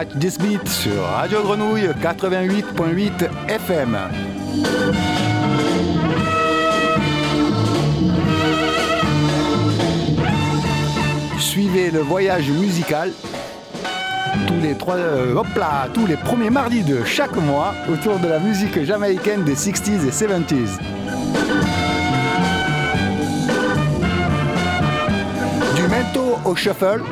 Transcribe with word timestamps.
Catch 0.00 0.18
This 0.18 0.38
sur 0.64 1.02
Radio 1.02 1.42
Grenouille 1.42 1.90
88.8 2.02 3.28
FM. 3.48 3.98
Suivez 11.38 11.90
le 11.90 11.98
voyage 11.98 12.48
musical 12.48 13.12
tous 14.46 14.54
les 14.62 14.74
trois, 14.74 14.94
euh, 14.94 15.34
hop 15.34 15.48
là, 15.54 15.88
tous 15.92 16.06
les 16.06 16.16
premiers 16.16 16.48
mardis 16.48 16.82
de 16.82 17.04
chaque 17.04 17.36
mois 17.36 17.74
autour 17.92 18.18
de 18.20 18.28
la 18.28 18.38
musique 18.38 18.82
jamaïcaine 18.82 19.44
des 19.44 19.54
60s 19.54 20.06
et 20.06 20.10
70s. 20.10 20.78
Du 25.76 25.82
mento 25.88 26.38
au 26.46 26.56
shuffle, 26.56 27.02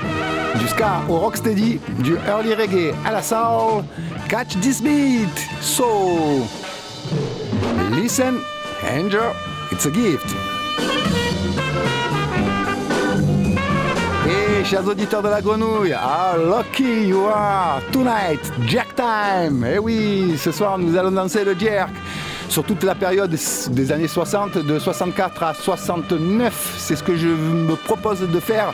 ska 0.79 1.03
au 1.09 1.19
rocksteady, 1.19 1.81
du 1.99 2.17
early 2.29 2.55
reggae 2.55 2.95
à 3.05 3.13
la 3.13 3.23
soul. 3.23 3.85
Catch 4.29 4.59
this 4.61 4.81
beat. 4.81 5.29
So, 5.61 6.47
listen, 7.91 8.41
enjoy. 8.83 9.33
It's 9.73 9.87
a 9.87 9.91
gift. 9.91 10.35
Et 14.27 14.65
chers 14.65 14.87
auditeurs 14.87 15.23
de 15.23 15.29
la 15.29 15.41
grenouille, 15.41 15.95
how 15.95 16.37
lucky 16.37 17.09
you 17.09 17.27
are 17.27 17.81
tonight, 17.93 18.41
Jack 18.67 18.95
Time. 18.95 19.65
Eh 19.65 19.79
oui, 19.79 20.37
ce 20.39 20.53
soir 20.53 20.79
nous 20.79 20.97
allons 20.97 21.13
danser 21.13 21.45
le 21.45 21.59
jerk 21.59 21.91
sur 22.49 22.65
toute 22.65 22.83
la 22.83 22.95
période 22.95 23.35
des 23.71 23.93
années 23.93 24.09
60, 24.09 24.59
de 24.59 24.79
64 24.79 25.43
à 25.43 25.55
69. 25.55 26.77
C'est 26.79 26.97
ce 26.97 27.03
que 27.03 27.17
je 27.17 27.29
me 27.29 27.75
propose 27.77 28.21
de 28.21 28.41
faire. 28.41 28.73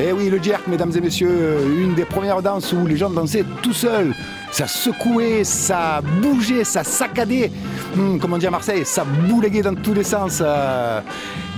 Eh 0.00 0.12
oui, 0.12 0.30
le 0.30 0.40
jerk, 0.40 0.66
mesdames 0.68 0.92
et 0.94 1.00
messieurs, 1.00 1.58
une 1.76 1.94
des 1.94 2.04
premières 2.04 2.40
danses 2.40 2.72
où 2.72 2.86
les 2.86 2.96
gens 2.96 3.10
dansaient 3.10 3.44
tout 3.62 3.72
seuls. 3.72 4.14
Ça 4.52 4.68
secouait, 4.68 5.42
ça 5.42 6.00
bougeait, 6.22 6.62
ça 6.62 6.84
saccadait. 6.84 7.50
Hmm, 7.96 8.18
comment 8.18 8.38
dire 8.38 8.48
à 8.48 8.52
Marseille 8.52 8.84
Ça 8.84 9.04
bouléguait 9.04 9.62
dans 9.62 9.74
tous 9.74 9.94
les 9.94 10.04
sens. 10.04 10.40
Euh, 10.40 11.00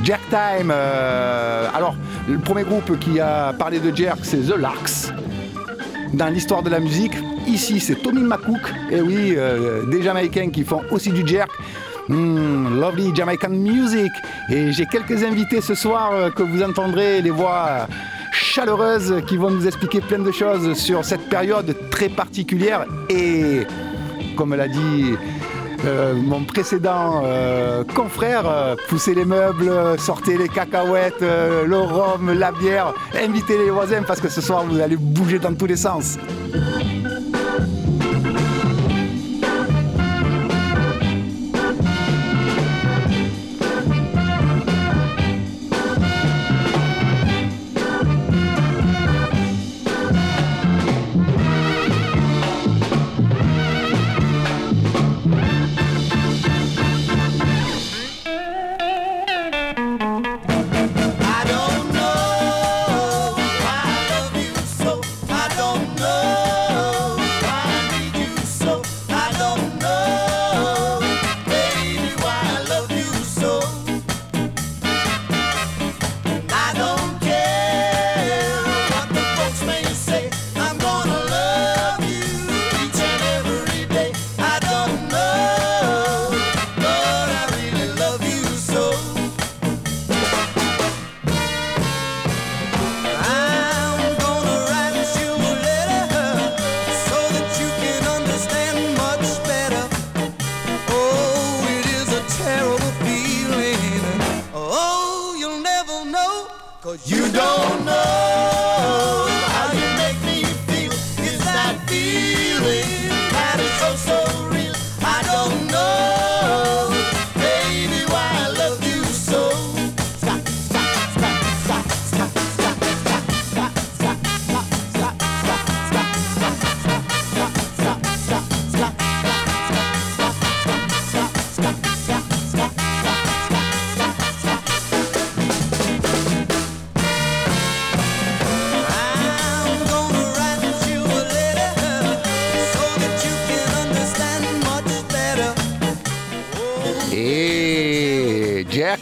jerk 0.02 0.22
Time. 0.30 0.72
Euh, 0.72 1.68
alors, 1.74 1.94
le 2.28 2.38
premier 2.38 2.64
groupe 2.64 2.98
qui 2.98 3.20
a 3.20 3.52
parlé 3.52 3.78
de 3.78 3.94
jerk, 3.94 4.20
c'est 4.22 4.38
The 4.38 4.56
Larks. 4.56 5.12
Dans 6.14 6.28
l'histoire 6.28 6.62
de 6.62 6.70
la 6.70 6.80
musique, 6.80 7.12
ici 7.46 7.78
c'est 7.78 7.96
Tommy 7.96 8.22
McCook. 8.22 8.72
Et 8.90 9.00
oui, 9.02 9.34
euh, 9.36 9.84
des 9.86 10.02
Jamaïcains 10.02 10.50
qui 10.50 10.64
font 10.64 10.82
aussi 10.90 11.10
du 11.10 11.26
jerk. 11.26 11.50
Hmm, 12.08 12.80
lovely 12.80 13.14
Jamaican 13.14 13.50
music. 13.50 14.10
Et 14.48 14.72
j'ai 14.72 14.86
quelques 14.86 15.22
invités 15.22 15.60
ce 15.60 15.76
soir 15.76 16.10
euh, 16.12 16.30
que 16.30 16.42
vous 16.42 16.62
entendrez 16.62 17.22
les 17.22 17.30
voix 17.30 17.86
chaleureuses 18.40 19.22
qui 19.26 19.36
vont 19.36 19.50
nous 19.50 19.66
expliquer 19.66 20.00
plein 20.00 20.18
de 20.18 20.32
choses 20.32 20.74
sur 20.74 21.04
cette 21.04 21.28
période 21.28 21.76
très 21.90 22.08
particulière. 22.08 22.86
Et 23.08 23.66
comme 24.36 24.54
l'a 24.54 24.68
dit 24.68 25.14
euh, 25.84 26.14
mon 26.14 26.44
précédent 26.44 27.22
euh, 27.24 27.84
confrère, 27.84 28.44
euh, 28.46 28.76
poussez 28.88 29.14
les 29.14 29.24
meubles, 29.24 29.70
sortez 29.98 30.36
les 30.36 30.48
cacahuètes, 30.48 31.20
le 31.20 31.78
rhum, 31.78 32.32
la 32.32 32.52
bière, 32.52 32.94
invitez 33.14 33.58
les 33.58 33.70
voisins 33.70 34.02
parce 34.02 34.20
que 34.20 34.28
ce 34.28 34.40
soir 34.40 34.64
vous 34.64 34.80
allez 34.80 34.96
bouger 34.96 35.38
dans 35.38 35.54
tous 35.54 35.66
les 35.66 35.76
sens. 35.76 36.18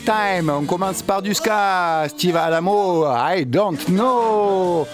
Time, 0.08 0.48
on 0.48 0.64
commence 0.64 1.02
par 1.02 1.20
du 1.20 1.34
ska. 1.34 2.06
Steve 2.08 2.34
Alamo, 2.34 3.04
I 3.04 3.44
don't 3.44 3.76
know. 3.88 4.86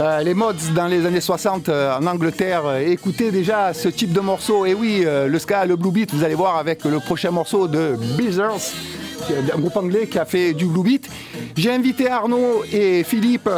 Euh, 0.00 0.20
les 0.22 0.34
mods 0.34 0.72
dans 0.74 0.88
les 0.88 1.06
années 1.06 1.20
60 1.20 1.68
euh, 1.68 1.96
en 1.96 2.04
Angleterre 2.04 2.78
écoutez 2.78 3.30
déjà 3.30 3.72
ce 3.72 3.88
type 3.88 4.12
de 4.12 4.18
morceau. 4.18 4.66
Et 4.66 4.74
oui, 4.74 5.04
euh, 5.04 5.28
le 5.28 5.38
ska, 5.38 5.64
le 5.64 5.76
blue 5.76 5.92
beat, 5.92 6.12
vous 6.12 6.24
allez 6.24 6.34
voir 6.34 6.56
avec 6.56 6.84
le 6.84 6.98
prochain 6.98 7.30
morceau 7.30 7.68
de 7.68 7.96
Beezers, 8.16 8.72
un 9.54 9.58
groupe 9.60 9.76
anglais 9.76 10.08
qui 10.08 10.18
a 10.18 10.24
fait 10.24 10.54
du 10.54 10.64
blue 10.64 10.82
beat. 10.82 11.08
J'ai 11.56 11.70
invité 11.70 12.10
Arnaud 12.10 12.64
et 12.72 13.04
Philippe 13.04 13.48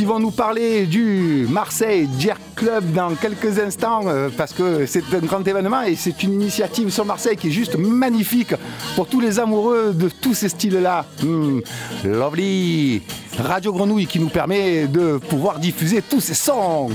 qui 0.00 0.06
vont 0.06 0.18
nous 0.18 0.30
parler 0.30 0.86
du 0.86 1.46
Marseille 1.50 2.08
Jerk 2.18 2.40
Club 2.54 2.90
dans 2.94 3.14
quelques 3.16 3.58
instants 3.58 4.00
euh, 4.06 4.30
parce 4.34 4.54
que 4.54 4.86
c'est 4.86 5.04
un 5.12 5.18
grand 5.18 5.46
événement 5.46 5.82
et 5.82 5.94
c'est 5.94 6.22
une 6.22 6.32
initiative 6.32 6.88
sur 6.88 7.04
Marseille 7.04 7.36
qui 7.36 7.48
est 7.48 7.50
juste 7.50 7.76
magnifique 7.76 8.54
pour 8.96 9.06
tous 9.08 9.20
les 9.20 9.38
amoureux 9.38 9.92
de 9.92 10.08
tous 10.08 10.32
ces 10.32 10.48
styles-là. 10.48 11.04
Hmm, 11.22 11.60
lovely 12.02 13.02
Radio 13.38 13.74
Grenouille 13.74 14.06
qui 14.06 14.18
nous 14.18 14.30
permet 14.30 14.86
de 14.86 15.18
pouvoir 15.18 15.58
diffuser 15.58 16.00
tous 16.00 16.20
ces 16.22 16.32
sons. 16.32 16.88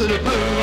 To 0.00 0.06
the 0.06 0.18
blue 0.20 0.59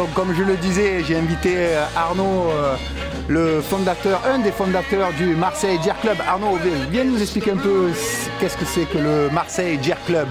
donc, 0.00 0.14
comme 0.14 0.34
je 0.34 0.42
le 0.42 0.56
disais, 0.56 1.04
j'ai 1.06 1.14
invité 1.14 1.52
euh, 1.58 1.84
Arnaud, 1.94 2.46
euh, 2.48 2.74
le 3.28 3.60
fondateur, 3.60 4.22
un 4.26 4.38
des 4.38 4.50
fondateurs 4.50 5.12
du 5.12 5.36
Marseille 5.36 5.78
Jerk 5.84 6.00
Club. 6.00 6.16
Arnaud, 6.26 6.58
viens- 6.90 7.04
nous 7.04 7.20
expliquer 7.20 7.50
un 7.50 7.58
peu 7.58 7.90
qu'est-ce 8.38 8.56
que 8.56 8.64
c'est 8.64 8.86
que 8.86 8.96
le 8.96 9.28
Marseille 9.30 9.78
Jerk 9.82 10.00
Club. 10.06 10.26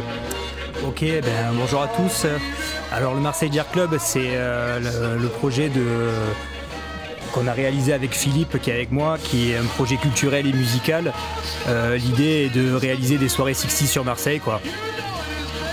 Ok, 0.88 1.02
ben, 1.02 1.52
bonjour 1.54 1.84
à 1.84 1.88
tous. 1.88 2.26
Alors 2.92 3.14
le 3.14 3.20
Marseille 3.20 3.52
Jerk 3.54 3.72
Club, 3.72 3.96
c'est 4.00 4.32
euh, 4.32 4.80
le, 5.20 5.28
projet 5.28 5.70
de 5.70 5.86
qu'on 7.32 7.46
a 7.46 7.54
réalisé 7.54 7.94
avec 7.94 8.16
Philippe 8.16 8.60
qui 8.60 8.72
est 8.72 8.74
avec 8.74 8.92
moi, 8.92 9.20
qui 9.24 9.52
est 9.52 9.58
un 9.58 9.66
projet 9.66 9.98
culturel 9.98 10.48
et 10.48 10.54
musical. 10.54 11.14
L'idée 11.96 12.50
est 12.50 12.58
de 12.58 12.74
réaliser 12.74 13.20
des 13.20 13.30
soirées 13.30 13.54
60 13.54 13.88
sur 13.88 14.04
Marseille, 14.04 14.40
quoi. 14.40 14.62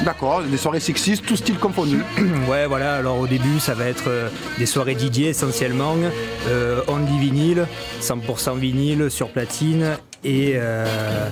D'accord, 0.05 0.43
des 0.43 0.57
soirées 0.57 0.81
sexistes, 0.81 1.25
tout 1.27 1.37
style 1.37 1.59
confondu. 1.59 2.03
Ouais, 2.49 2.67
voilà. 2.67 2.95
Alors 2.97 3.19
au 3.19 3.27
début, 3.27 3.59
ça 3.59 3.75
va 3.75 3.87
être 3.87 4.05
euh, 4.09 4.29
des 4.59 4.67
soirées 4.67 4.97
DJ 4.99 5.21
essentiellement, 5.21 5.97
euh, 6.49 6.81
only 6.87 7.19
vinyle, 7.19 7.67
100% 8.03 8.59
vinyle 8.59 9.11
sur 9.11 9.31
platine 9.31 9.97
et 10.23 10.53
euh, 10.57 11.29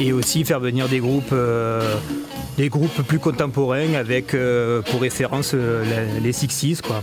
et 0.00 0.12
aussi 0.12 0.44
faire 0.44 0.58
venir 0.60 0.88
des 0.88 0.98
groupes. 1.00 1.32
euh, 1.32 1.94
des 2.58 2.68
groupes 2.68 3.00
plus 3.02 3.18
contemporains 3.18 3.94
avec 3.94 4.36
pour 4.90 5.00
référence 5.00 5.54
les 5.54 6.32
60s 6.32 6.82
quoi. 6.82 7.02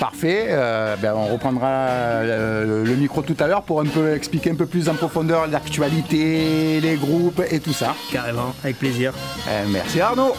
Parfait, 0.00 0.46
euh, 0.50 0.96
ben, 0.96 1.14
on 1.14 1.26
reprendra 1.26 1.68
euh, 1.68 2.84
le 2.84 2.94
micro 2.96 3.22
tout 3.22 3.36
à 3.40 3.46
l'heure 3.46 3.62
pour 3.62 3.80
un 3.80 3.86
peu 3.86 4.14
expliquer 4.14 4.50
un 4.50 4.54
peu 4.54 4.66
plus 4.66 4.88
en 4.90 4.94
profondeur 4.94 5.46
l'actualité, 5.46 6.80
les 6.80 6.96
groupes 6.96 7.42
et 7.50 7.60
tout 7.60 7.72
ça. 7.72 7.94
Carrément, 8.12 8.54
avec 8.62 8.78
plaisir. 8.78 9.12
Euh, 9.48 9.64
merci 9.68 10.00
Arnaud. 10.00 10.34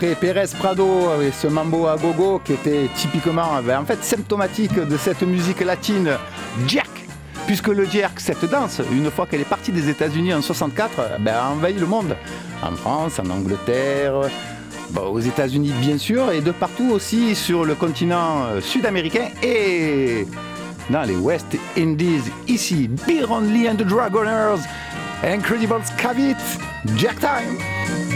Pérez 0.00 0.46
Prado 0.58 1.20
et 1.20 1.30
ce 1.30 1.46
mambo 1.46 1.86
à 1.86 1.96
gogo 1.96 2.40
qui 2.42 2.54
était 2.54 2.88
typiquement, 2.94 3.60
ben, 3.62 3.80
en 3.80 3.84
fait, 3.84 4.02
symptomatique 4.02 4.74
de 4.74 4.96
cette 4.96 5.22
musique 5.22 5.60
latine 5.60 6.16
jerk. 6.66 6.88
Puisque 7.46 7.68
le 7.68 7.84
jerk, 7.84 8.18
cette 8.18 8.44
danse, 8.46 8.80
une 8.90 9.10
fois 9.10 9.26
qu'elle 9.26 9.42
est 9.42 9.48
partie 9.48 9.72
des 9.72 9.90
États-Unis 9.90 10.32
en 10.32 10.40
64, 10.40 11.20
ben, 11.20 11.34
a 11.34 11.50
envahi 11.50 11.74
le 11.74 11.84
monde. 11.84 12.16
En 12.62 12.74
France, 12.76 13.18
en 13.18 13.28
Angleterre, 13.28 14.14
bon, 14.90 15.02
aux 15.02 15.20
États-Unis 15.20 15.72
bien 15.80 15.98
sûr, 15.98 16.30
et 16.32 16.40
de 16.40 16.50
partout 16.50 16.90
aussi 16.92 17.34
sur 17.34 17.66
le 17.66 17.74
continent 17.74 18.44
euh, 18.44 18.60
sud-américain 18.62 19.28
et 19.42 20.26
dans 20.88 21.02
les 21.02 21.16
West 21.16 21.58
Indies. 21.76 22.22
Ici, 22.48 22.88
Byron 23.06 23.52
Lee 23.52 23.68
and 23.68 23.76
the 23.76 23.84
Dragoners, 23.84 24.62
Incredible 25.22 25.82
Scavit, 25.84 26.36
Jack 26.96 27.20
Time. 27.20 28.09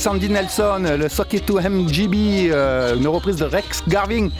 Sandy 0.00 0.30
Nelson, 0.30 0.96
le 0.98 1.10
Socket 1.10 1.44
to 1.44 1.60
MGB, 1.60 2.48
euh, 2.50 2.96
une 2.96 3.06
reprise 3.06 3.36
de 3.36 3.44
Rex 3.44 3.82
Garvin. 3.86 4.30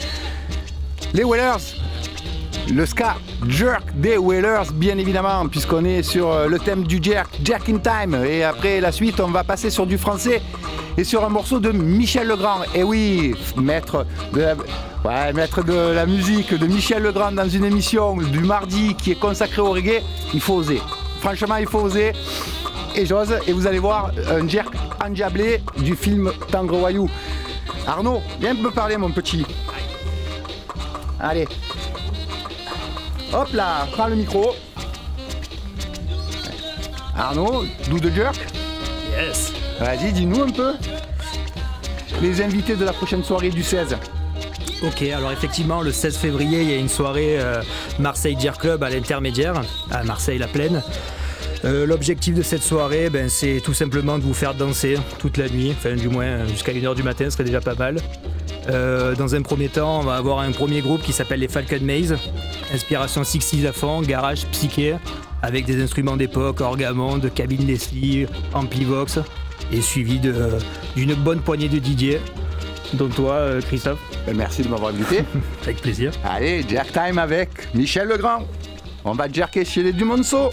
Les 1.13 1.23
Whalers, 1.23 1.77
le 2.73 2.87
ska 2.87 3.17
jerk 3.47 3.85
des 3.95 4.17
Whalers, 4.17 4.73
bien 4.73 4.97
évidemment, 4.97 5.47
puisqu'on 5.49 5.85
est 5.85 6.03
sur 6.03 6.33
euh, 6.33 6.47
le 6.47 6.59
thème 6.59 6.85
du 6.85 6.99
jerk, 7.03 7.39
Jerk 7.45 7.69
in 7.69 7.77
Time. 7.77 8.25
Et 8.25 8.43
après 8.43 8.81
la 8.81 8.91
suite, 8.91 9.21
on 9.21 9.29
va 9.29 9.45
passer 9.45 9.69
sur 9.69 9.87
du 9.87 9.99
français 9.99 10.41
et 10.97 11.05
sur 11.05 11.27
un 11.27 11.29
morceau 11.29 11.61
de 11.61 11.73
Michel 11.73 12.27
Legrand. 12.27 12.61
Et 12.75 12.83
oui, 12.83 13.35
maître 13.59 14.07
de 14.33 14.41
la, 14.41 14.55
de 14.55 15.93
la 15.93 16.07
musique 16.07 16.55
de 16.55 16.67
Michel 16.67 17.03
Legrand 17.03 17.33
dans 17.33 17.49
une 17.51 17.67
émission 17.67 18.17
du 18.17 18.41
mardi 18.41 18.95
qui 18.95 19.11
est 19.11 19.21
consacrée 19.21 19.61
au 19.61 19.73
reggae, 19.73 20.01
il 20.33 20.41
faut 20.41 20.55
oser. 20.55 20.81
Franchement, 21.21 21.57
il 21.57 21.67
faut 21.67 21.81
oser. 21.81 22.13
Et 22.95 23.07
j'ose, 23.07 23.35
et 23.47 23.53
vous 23.53 23.67
allez 23.67 23.79
voir 23.79 24.11
un 24.29 24.47
jerk 24.49 24.75
endiablé 25.05 25.63
du 25.79 25.95
film 25.95 26.33
Tangre 26.51 26.77
Voyou. 26.77 27.09
Arnaud, 27.87 28.21
viens 28.41 28.55
me 28.55 28.71
parler, 28.71 28.97
mon 28.97 29.11
petit. 29.11 29.45
Allez. 31.21 31.47
Hop 33.33 33.53
là, 33.53 33.87
prends 33.93 34.09
le 34.09 34.17
micro. 34.17 34.55
Arnaud, 37.17 37.65
do 37.89 37.99
the 37.99 38.13
jerk. 38.15 38.37
Yes. 39.11 39.53
Vas-y, 39.79 40.13
dis-nous 40.13 40.43
un 40.43 40.51
peu. 40.51 40.75
Les 42.21 42.43
invités 42.43 42.77
de 42.77 42.85
la 42.85 42.93
prochaine 42.93 43.23
soirée 43.23 43.51
du 43.51 43.63
16. 43.63 43.97
Ok, 44.83 45.03
alors 45.03 45.31
effectivement, 45.31 45.83
le 45.83 45.93
16 45.93 46.17
février, 46.17 46.63
il 46.63 46.71
y 46.71 46.73
a 46.73 46.77
une 46.77 46.89
soirée 46.89 47.39
euh, 47.39 47.63
Marseille 47.99 48.37
Jerk 48.39 48.61
Club 48.61 48.83
à 48.83 48.91
l'intermédiaire, 48.91 49.61
à 49.91 50.03
Marseille-la-Plaine. 50.05 50.83
Euh, 51.65 51.87
L'objectif 51.87 52.35
de 52.35 52.43
cette 52.43 52.63
soirée, 52.63 53.11
ben, 53.11 53.29
c'est 53.29 53.61
tout 53.63 53.75
simplement 53.75 54.19
de 54.19 54.23
vous 54.25 54.35
faire 54.35 54.55
danser 54.55 54.97
toute 55.19 55.37
la 55.37 55.49
nuit, 55.49 55.75
enfin 55.77 55.95
du 55.95 56.09
moins 56.09 56.47
jusqu'à 56.47 56.73
1h 56.73 56.95
du 56.95 57.03
matin, 57.03 57.25
ce 57.27 57.31
serait 57.31 57.45
déjà 57.45 57.61
pas 57.61 57.75
mal. 57.75 57.97
Euh, 58.69 59.15
dans 59.15 59.35
un 59.35 59.43
premier 59.43 59.69
temps, 59.69 60.01
on 60.01 60.05
va 60.05 60.15
avoir 60.17 60.39
un 60.41 60.53
premier 60.53 60.81
groupe 60.81 61.03
qui 61.03 61.13
s'appelle 61.13 61.41
les 61.41 61.49
Falcon 61.49 61.81
Maze, 61.83 62.17
inspiration 62.73 63.23
60s 63.23 63.67
à 63.67 63.73
fond, 63.73 64.01
garage 64.03 64.47
psyché, 64.53 64.97
avec 65.43 65.67
des 65.67 65.83
instruments 65.83 66.17
d'époque, 66.17 66.61
orgamonde, 66.61 67.33
cabine 67.35 67.67
Leslie, 67.67 68.27
amplivox, 68.55 69.19
et 69.73 69.81
suivi 69.81 70.19
d'une 70.19 71.15
bonne 71.15 71.41
poignée 71.41 71.69
de 71.69 71.77
DJ, 71.79 72.17
dont 72.95 73.09
toi, 73.09 73.35
euh, 73.35 73.61
Christophe, 73.61 74.01
Ben, 74.27 74.37
Merci 74.37 74.63
de 74.63 74.69
m'avoir 74.69 74.91
invité. 74.93 75.25
avec 75.63 75.81
plaisir. 75.81 76.13
Allez, 76.25 76.65
jerk 76.69 76.93
time 76.93 77.19
avec 77.19 77.51
Michel 77.75 78.09
Legrand. 78.09 78.47
On 79.05 79.13
va 79.13 79.31
jerker 79.31 79.65
chez 79.65 79.83
les 79.83 79.93
Dumonceau. 79.93 80.51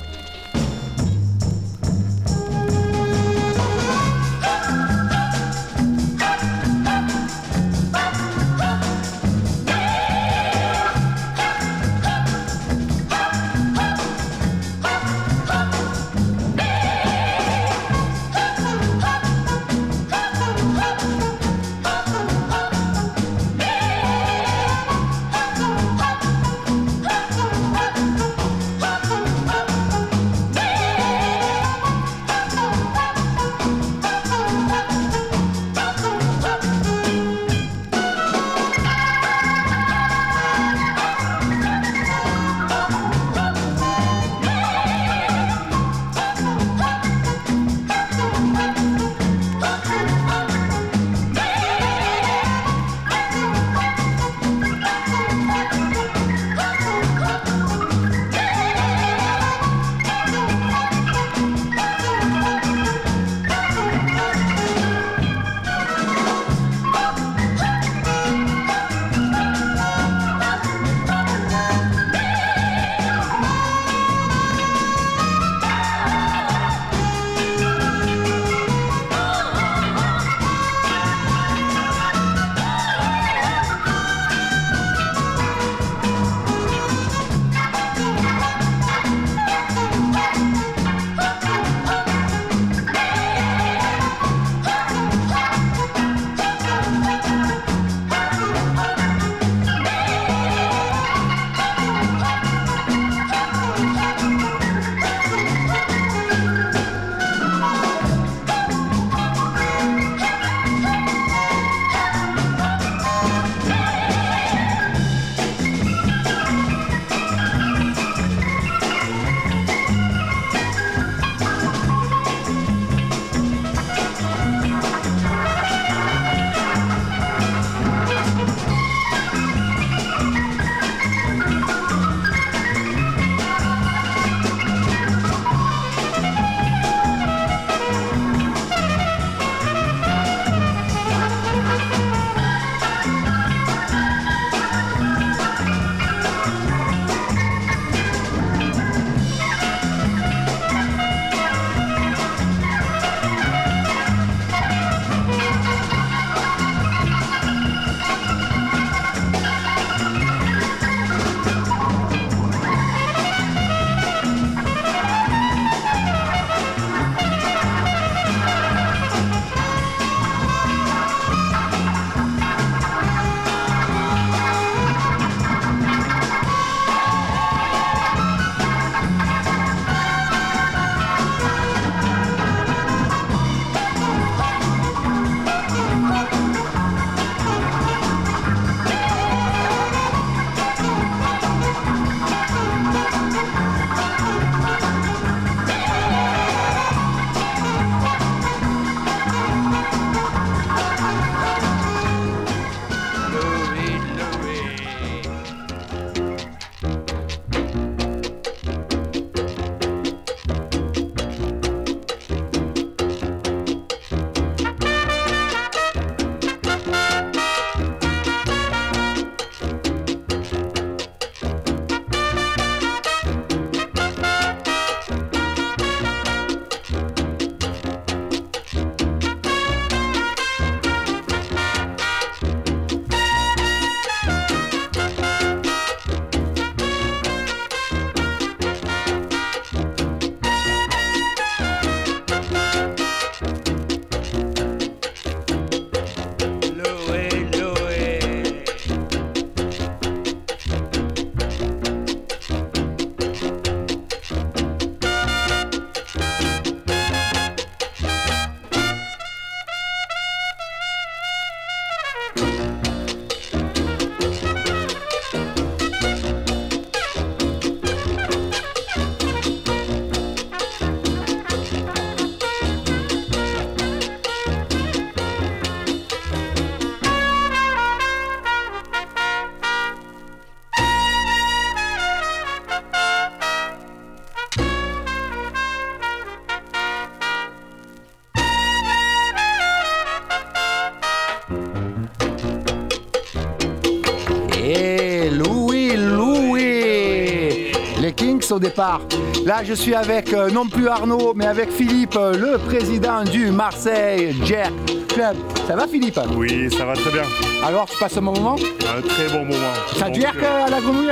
Départ. 298.77 299.01
Là, 299.46 299.63
je 299.63 299.74
suis 299.74 299.96
avec 299.96 300.33
euh, 300.33 300.51
non 300.51 300.68
plus 300.68 300.87
Arnaud, 300.87 301.33
mais 301.35 301.48
avec 301.48 301.72
Philippe, 301.72 302.16
euh, 302.16 302.37
le 302.37 302.57
président 302.59 303.24
du 303.24 303.50
Marseille 303.50 304.35
Jerk 304.46 304.72
Club. 305.07 305.35
Ça 305.68 305.75
va, 305.75 305.87
Philippe? 305.87 306.20
Oui, 306.35 306.70
ça 306.72 306.85
va 306.85 306.94
très 306.94 307.11
bien. 307.11 307.24
Alors, 307.66 307.87
tu 307.90 307.98
passes 307.98 308.18
un 308.18 308.22
bon 308.22 308.33
moment? 308.33 308.55
Un 308.55 309.01
très 309.01 309.29
bon 309.29 309.46
moment. 309.46 309.74
Ça 309.98 310.05
Donc, 310.05 310.22
jerk 310.22 310.37
euh, 310.37 310.46
euh, 310.46 310.66
à 310.68 310.70
la 310.70 310.79
grenouille? 310.79 311.11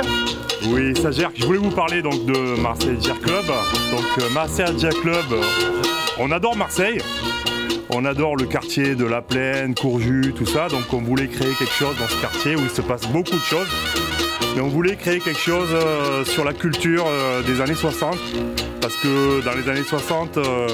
Oui, 0.68 0.96
ça 1.00 1.10
jerk. 1.10 1.32
Je 1.34 1.44
voulais 1.44 1.58
vous 1.58 1.70
parler 1.70 2.02
donc 2.02 2.24
de 2.24 2.60
Marseille 2.60 2.98
Jerk 3.00 3.20
Club. 3.20 3.46
Donc 3.90 4.32
Marseille 4.32 4.78
Jerk 4.78 5.00
Club, 5.00 5.24
on 6.18 6.30
adore 6.30 6.56
Marseille. 6.56 6.98
On 7.90 8.04
adore 8.04 8.36
le 8.36 8.46
quartier 8.46 8.94
de 8.94 9.04
la 9.04 9.22
Plaine, 9.22 9.74
Courjus, 9.74 10.32
tout 10.36 10.46
ça. 10.46 10.68
Donc 10.68 10.92
on 10.92 11.00
voulait 11.00 11.28
créer 11.28 11.52
quelque 11.54 11.72
chose 11.72 11.96
dans 11.98 12.08
ce 12.08 12.20
quartier 12.20 12.56
où 12.56 12.60
il 12.60 12.70
se 12.70 12.82
passe 12.82 13.06
beaucoup 13.08 13.36
de 13.36 13.44
choses. 13.44 13.68
Et 14.56 14.60
on 14.60 14.68
voulait 14.68 14.96
créer 14.96 15.20
quelque 15.20 15.38
chose 15.38 15.68
euh, 15.70 16.24
sur 16.24 16.42
la 16.42 16.54
culture 16.54 17.04
euh, 17.06 17.42
des 17.42 17.60
années 17.60 17.74
60. 17.74 18.16
Parce 18.80 18.96
que 18.96 19.44
dans 19.44 19.52
les 19.52 19.68
années 19.68 19.82
60, 19.82 20.38
euh, 20.38 20.68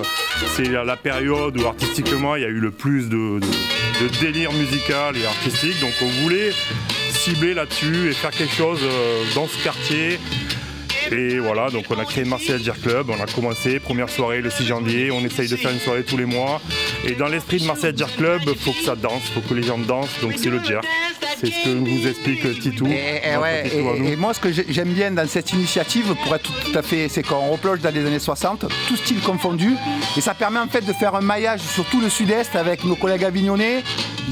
c'est 0.55 0.69
la 0.69 0.97
période 0.97 1.61
où 1.61 1.67
artistiquement 1.67 2.37
il 2.37 2.43
y 2.43 2.45
a 2.45 2.49
eu 2.49 2.61
le 2.61 2.71
plus 2.71 3.09
de, 3.09 3.41
délire 4.21 4.53
musical 4.53 5.17
et 5.17 5.27
artistique. 5.27 5.81
Donc 5.81 5.95
on 6.01 6.23
voulait 6.23 6.53
cibler 7.11 7.55
là-dessus 7.55 8.11
et 8.11 8.13
faire 8.13 8.31
quelque 8.31 8.55
chose 8.55 8.81
dans 9.35 9.49
ce 9.49 9.65
quartier. 9.65 10.21
Et 11.11 11.41
voilà, 11.41 11.69
donc 11.71 11.87
on 11.91 11.99
a 11.99 12.05
créé 12.05 12.25
Marseille 12.25 12.63
Jerk 12.63 12.81
Club, 12.83 13.11
on 13.11 13.21
a 13.21 13.27
commencé, 13.27 13.81
première 13.81 14.09
soirée 14.09 14.41
le 14.41 14.49
6 14.49 14.65
janvier, 14.65 15.11
on 15.11 15.21
essaye 15.21 15.49
de 15.49 15.57
faire 15.57 15.73
une 15.73 15.81
soirée 15.81 16.05
tous 16.05 16.17
les 16.17 16.25
mois. 16.25 16.61
Et 17.05 17.13
dans 17.13 17.27
l'esprit 17.27 17.59
de 17.59 17.67
Marseille 17.67 17.93
Jerk 17.97 18.17
Club, 18.17 18.43
faut 18.61 18.73
que 18.73 18.83
ça 18.85 18.95
danse, 18.95 19.23
faut 19.35 19.41
que 19.41 19.55
les 19.55 19.65
gens 19.65 19.79
dansent, 19.79 20.21
donc 20.23 20.35
c'est 20.37 20.51
le 20.51 20.63
jerk. 20.63 20.87
C'est 21.45 21.51
ce 21.51 21.65
que 21.65 21.69
nous 21.71 22.07
explique 22.07 22.61
Titou. 22.61 22.87
Et, 22.87 23.21
et 23.33 23.37
ouais, 23.37 24.17
moi, 24.17 24.33
ce 24.33 24.39
que 24.39 24.53
j'ai- 24.53 24.67
j'aime 24.69 24.91
bien 24.93 25.11
dans 25.11 25.27
cette 25.27 25.53
initiative, 25.53 26.15
pour 26.23 26.35
être 26.37 26.51
tout 26.65 26.79
à 26.79 26.83
fait, 26.83 27.09
c'est 27.09 27.25
qu'on 27.25 27.49
replonge 27.51 27.81
dans 27.81 27.93
les 27.93 28.07
années 28.07 28.21
60, 28.21 28.67
tout 28.87 28.97
style 28.97 29.21
confondu, 29.21 29.75
et 30.17 30.21
ça 30.21 30.35
permet 30.35 30.61
en 30.61 30.69
fait 30.69 30.83
de 30.87 30.93
faire 30.93 31.15
un 31.17 31.21
maillage 31.21 31.61
sur 31.61 31.85
tout 31.87 32.01
le 32.01 32.09
sud-est 32.09 32.55
avec 32.55 32.85
nos 32.85 32.95
collègues 32.95 33.25
avignonnais, 33.25 33.83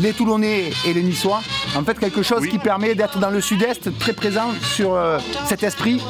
les 0.00 0.12
Toulonnais 0.12 0.70
et 0.86 0.92
les 0.94 1.02
Niçois. 1.02 1.40
En 1.76 1.82
fait, 1.82 1.98
quelque 1.98 2.22
chose 2.22 2.42
Oui. 2.42 2.48
qui 2.48 2.58
permet 2.58 2.94
d'être 2.94 3.18
dans 3.18 3.30
le 3.30 3.40
sud-est 3.40 3.96
très 3.98 4.12
présent 4.12 4.52
sur 4.76 4.94
euh, 4.94 5.18
cet 5.48 5.64
esprit 5.64 6.00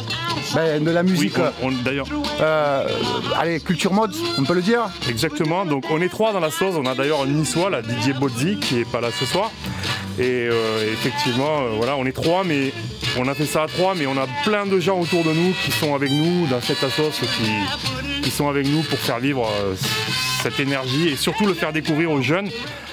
ben, 0.55 0.83
de 0.85 0.91
la 0.91 1.03
Oui, 1.03 1.11
musique, 1.13 1.35
on- 1.63 1.69
on- 1.69 1.73
d'ailleurs, 1.73 2.07
euh, 2.41 2.87
allez, 3.39 3.61
culture 3.61 3.93
mode, 3.93 4.15
on 4.39 4.45
peut 4.45 4.55
le 4.55 4.63
dire. 4.63 4.89
exactement. 5.09 5.65
Donc 5.65 5.85
on 5.91 6.01
est 6.01 6.09
trois 6.09 6.33
dans 6.33 6.41
la 6.41 6.51
sauce. 6.51 6.75
On 6.77 6.87
a 6.87 6.95
d'ailleurs 6.95 7.23
un 7.23 7.27
niçois, 7.27 7.71
la 7.71 7.83
Didier 7.83 8.13
Bozzi, 8.15 8.57
qui 8.59 8.81
est 8.81 8.85
pas 8.91 9.01
là 9.01 9.09
ce 9.19 9.25
soir. 9.27 9.51
Et 10.19 10.49
euh, 10.51 10.93
effectivement, 10.93 11.61
euh, 11.63 11.69
voilà, 11.77 11.97
on 11.97 12.05
est 12.05 12.13
trois, 12.13 12.45
mais 12.45 12.73
on 13.19 13.27
a 13.29 13.35
fait 13.35 13.47
ça 13.47 13.63
à 13.65 13.67
trois, 13.69 13.95
mais 13.95 14.07
on 14.07 14.17
a 14.19 14.27
plein 14.45 14.67
de 14.67 14.79
gens 14.81 14.99
autour 14.99 15.23
de 15.25 15.33
nous 15.33 15.53
qui 15.65 15.71
sont 15.71 15.95
avec 15.95 16.11
nous 16.11 16.47
dans 16.49 16.61
cette 16.61 16.83
assoce, 16.83 17.21
qui, 17.21 17.51
qui 18.23 18.31
sont 18.31 18.49
avec 18.49 18.67
nous 18.67 18.83
pour 18.83 18.99
faire 18.99 19.19
vivre 19.19 19.47
euh, 19.49 19.75
cette 20.43 20.59
énergie 20.61 21.09
et 21.09 21.17
surtout 21.17 21.47
le 21.47 21.55
faire 21.55 21.73
découvrir 21.73 22.11
aux 22.11 22.23
jeunes 22.23 22.49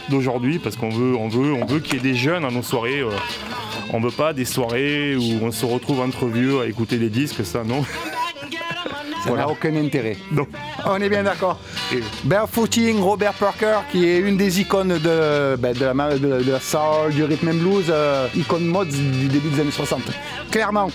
d'aujourd'hui, 0.10 0.60
parce 0.60 0.76
qu'on 0.76 0.90
veut, 0.90 1.16
on 1.16 1.28
veut, 1.28 1.54
on 1.54 1.66
veut 1.66 1.80
qu'il 1.80 1.96
y 1.96 1.98
ait 1.98 2.12
des 2.14 2.16
jeunes 2.16 2.46
à 2.46 2.50
nos 2.52 2.64
soirées. 2.64 3.00
euh, 3.02 3.10
on 3.94 4.00
veut 4.02 4.12
pas 4.12 4.34
des 4.34 4.46
soirées 4.46 5.16
où 5.16 5.40
on 5.42 5.52
se 5.52 5.66
retrouve 5.66 6.02
entre 6.02 6.26
vieux 6.28 6.62
à 6.62 6.66
écouter 6.66 6.98
des 6.98 7.10
disques, 7.10 7.46
ça 7.46 7.64
non. 7.64 7.84
Ça 9.24 9.32
n'a 9.34 9.50
aucun 9.50 9.76
intérêt. 9.76 10.16
Donc, 10.32 10.48
On 10.86 11.02
est 11.02 11.10
bien 11.10 11.24
d'accord. 11.24 11.60
et- 11.94 12.02
Barefooting, 12.24 13.00
Robert 13.00 13.34
Parker, 13.34 13.80
qui 13.92 14.06
est 14.08 14.20
une 14.20 14.38
des 14.38 14.62
icônes 14.62 14.98
de, 15.00 15.56
ben, 15.58 15.74
de, 15.74 15.86
la, 15.86 15.94
de- 16.18 16.44
de 16.44 16.52
la 16.52 16.60
soul, 16.62 17.14
du 17.14 17.24
rhythm 17.24 17.50
and 17.50 17.54
blues, 17.56 17.86
euh, 17.90 18.28
icône 18.36 18.66
mode 18.66 18.90
du 18.90 19.28
début 19.28 19.50
des 19.50 19.62
années 19.62 19.72
60. 19.72 20.02
Clairement. 20.52 20.90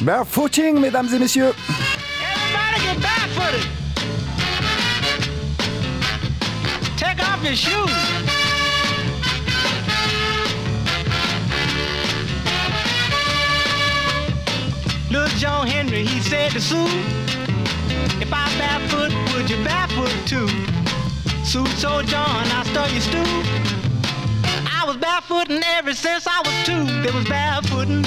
Barefooting, 0.00 0.78
mesdames 0.80 1.08
et 1.14 1.18
messieurs. 1.18 1.52
Get 3.42 3.50
barefooted. 3.50 3.68
Take 6.96 7.20
off 7.28 7.42
your 7.42 7.56
shoes. 7.56 7.90
Little 15.10 15.38
John 15.38 15.66
Henry, 15.66 16.04
he 16.04 16.20
said 16.20 16.52
to 16.52 16.60
Sue, 16.60 16.86
if 18.20 18.32
I 18.32 18.48
barefoot, 18.58 19.12
would 19.34 19.50
you 19.50 19.62
barefoot 19.64 20.12
too? 20.26 20.48
Sue 21.44 21.64
told 21.80 22.06
John, 22.06 22.46
I 22.46 22.62
stole 22.64 22.88
your 22.88 23.00
stew. 23.00 23.24
I 24.70 24.84
was 24.86 24.96
barefooting 24.96 25.62
ever 25.76 25.92
since 25.94 26.26
I 26.26 26.40
was 26.40 26.64
two. 26.64 26.84
There 27.02 27.12
was 27.12 27.24
barefooting. 27.24 28.06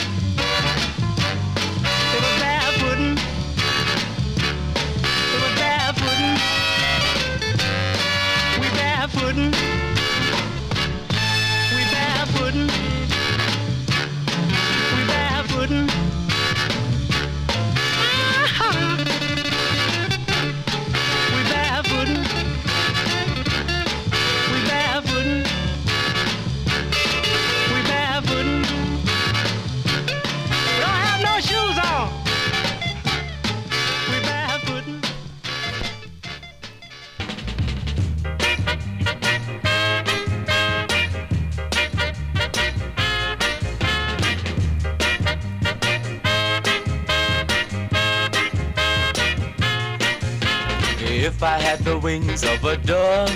I 51.45 51.59
had 51.59 51.79
the 51.85 51.99
wings 51.99 52.43
of 52.43 52.63
a 52.65 52.75
dove, 52.75 53.29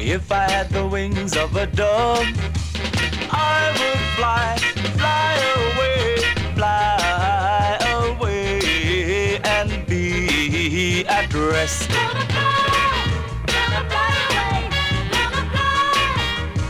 if 0.00 0.30
I 0.30 0.48
had 0.48 0.70
the 0.70 0.86
wings 0.86 1.36
of 1.36 1.56
a 1.56 1.66
dove, 1.66 2.28
I 3.28 3.72
would 3.76 4.00
fly, 4.16 4.56
fly 4.96 5.34
away, 5.58 6.22
fly 6.54 7.76
away, 7.98 9.40
and 9.42 9.84
be 9.86 11.04
at 11.06 11.34
rest. 11.34 11.88
Gonna 11.90 12.24
fly, 12.30 12.70
gonna 13.46 13.82
fly 13.90 14.14
away, 14.30 14.70
gonna 15.10 15.42
fly, 15.50 15.90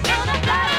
gonna 0.03 0.37
fly 0.45 0.73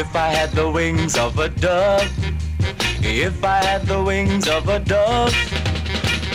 If 0.00 0.16
I 0.16 0.28
had 0.28 0.50
the 0.50 0.68
wings 0.68 1.16
of 1.16 1.38
a 1.38 1.48
dove, 1.48 2.27
if 3.08 3.42
I 3.42 3.64
had 3.64 3.86
the 3.86 4.02
wings 4.02 4.46
of 4.48 4.68
a 4.68 4.78
dove, 4.78 5.34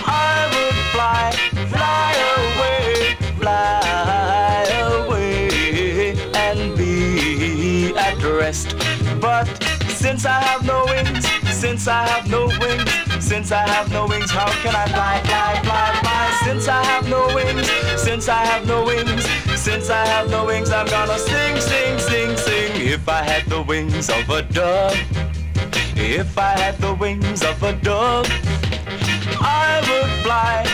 I 0.06 0.50
would 0.54 0.76
fly, 0.92 1.32
fly 1.70 2.14
away, 2.42 3.16
fly 3.38 4.66
away, 4.82 6.18
and 6.34 6.76
be 6.76 7.94
at 7.96 8.18
rest. 8.24 8.76
But 9.22 9.46
since 9.88 10.26
I 10.26 10.42
have 10.42 10.66
no 10.66 10.86
wings, 10.86 11.26
since 11.54 11.88
I 11.88 12.08
have 12.08 12.28
no 12.30 12.48
wings, 12.48 12.92
since 13.24 13.52
I 13.52 13.68
have 13.68 13.92
no 13.92 14.08
wings, 14.08 14.32
how 14.32 14.52
can 14.64 14.76
I 14.76 14.88
fly, 14.88 15.22
fly, 15.26 15.62
fly, 15.64 16.00
fly? 16.02 16.40
Since 16.44 16.68
I 16.68 16.84
have 16.84 17.08
no 17.08 17.28
wings, 17.36 17.70
since 18.02 18.28
I 18.28 18.44
have 18.46 18.66
no 18.68 18.84
wings, 18.84 19.24
since 19.62 19.90
I 19.90 20.06
have 20.08 20.30
no 20.30 20.46
wings, 20.46 20.72
I'm 20.72 20.88
gonna 20.88 21.20
sing, 21.20 21.62
sing, 21.62 22.00
sing, 22.00 22.36
sing. 22.36 22.72
If 22.82 23.08
I 23.08 23.22
had 23.22 23.46
the 23.46 23.62
wings 23.62 24.10
of 24.10 24.28
a 24.30 24.42
dove, 24.42 24.98
if 26.04 26.38
I 26.38 26.58
had 26.58 26.78
the 26.80 26.94
wings 26.94 27.44
of 27.44 27.64
a 27.64 27.74
dove, 27.74 28.28
I 29.40 29.80
would 29.88 30.12
fly, 30.24 30.73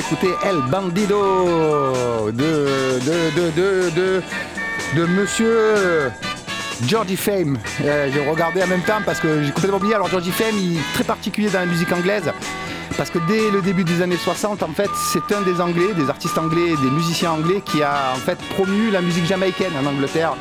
écoutez 0.00 0.34
El 0.44 0.56
Bandido 0.70 2.30
de, 2.32 3.00
de, 3.04 3.30
de, 3.36 3.90
de, 3.90 4.22
de, 4.96 5.06
monsieur 5.06 6.10
Georgie 6.86 7.16
Fame. 7.16 7.58
Euh, 7.84 8.08
j'ai 8.10 8.26
regardé 8.26 8.62
en 8.62 8.66
même 8.66 8.80
temps 8.80 9.02
parce 9.04 9.20
que 9.20 9.42
j'ai 9.42 9.52
complètement 9.52 9.76
oublié. 9.76 9.94
Alors 9.94 10.08
Georgie 10.08 10.30
Fame, 10.30 10.56
il 10.56 10.78
est 10.78 10.94
très 10.94 11.04
particulier 11.04 11.50
dans 11.50 11.60
la 11.60 11.66
musique 11.66 11.92
anglaise. 11.92 12.32
Parce 12.96 13.10
que 13.10 13.18
dès 13.28 13.50
le 13.50 13.60
début 13.60 13.84
des 13.84 14.00
années 14.00 14.16
60, 14.16 14.62
en 14.62 14.68
fait, 14.68 14.88
c'est 15.12 15.34
un 15.34 15.42
des 15.42 15.60
Anglais, 15.60 15.92
des 15.94 16.08
artistes 16.08 16.38
anglais, 16.38 16.74
des 16.82 16.90
musiciens 16.90 17.32
anglais 17.32 17.62
qui 17.64 17.82
a 17.82 18.12
en 18.14 18.18
fait 18.18 18.38
promu 18.54 18.90
la 18.90 19.02
musique 19.02 19.26
jamaïcaine 19.26 19.72
en 19.82 19.86
Angleterre. 19.86 20.32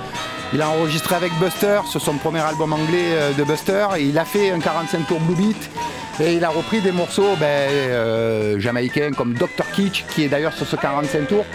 Il 0.53 0.61
a 0.61 0.69
enregistré 0.69 1.15
avec 1.15 1.33
Buster 1.37 1.81
sur 1.89 2.01
son 2.01 2.13
premier 2.13 2.39
album 2.39 2.71
anglais 2.71 3.11
euh, 3.11 3.33
de 3.33 3.43
Buster. 3.43 3.87
Et 3.97 4.03
il 4.03 4.17
a 4.17 4.25
fait 4.25 4.51
un 4.51 4.59
45 4.59 5.05
tours 5.05 5.19
Blue 5.19 5.35
Beat. 5.35 5.69
Et 6.21 6.33
il 6.33 6.43
a 6.43 6.49
repris 6.49 6.81
des 6.81 6.91
morceaux 6.91 7.35
ben, 7.39 7.45
euh, 7.71 8.59
jamaïcains 8.59 9.11
comme 9.11 9.33
Dr. 9.33 9.65
Kitsch, 9.73 10.03
qui 10.13 10.25
est 10.25 10.27
d'ailleurs 10.27 10.53
sur 10.53 10.67
ce 10.67 10.75
45 10.75 11.27
tours. 11.27 11.45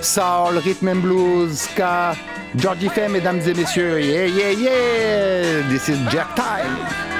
Soul, 0.00 0.58
Rhythm 0.64 0.88
and 0.88 0.96
Blues, 0.96 1.58
Ska, 1.58 2.14
Georgie 2.56 2.88
Fame, 2.88 3.12
mesdames 3.12 3.40
et 3.46 3.54
messieurs. 3.54 4.00
Yeah, 4.00 4.26
yeah, 4.26 4.50
yeah! 4.50 5.68
This 5.68 5.88
is 5.88 5.98
Jack 6.10 6.34
Time! 6.34 7.11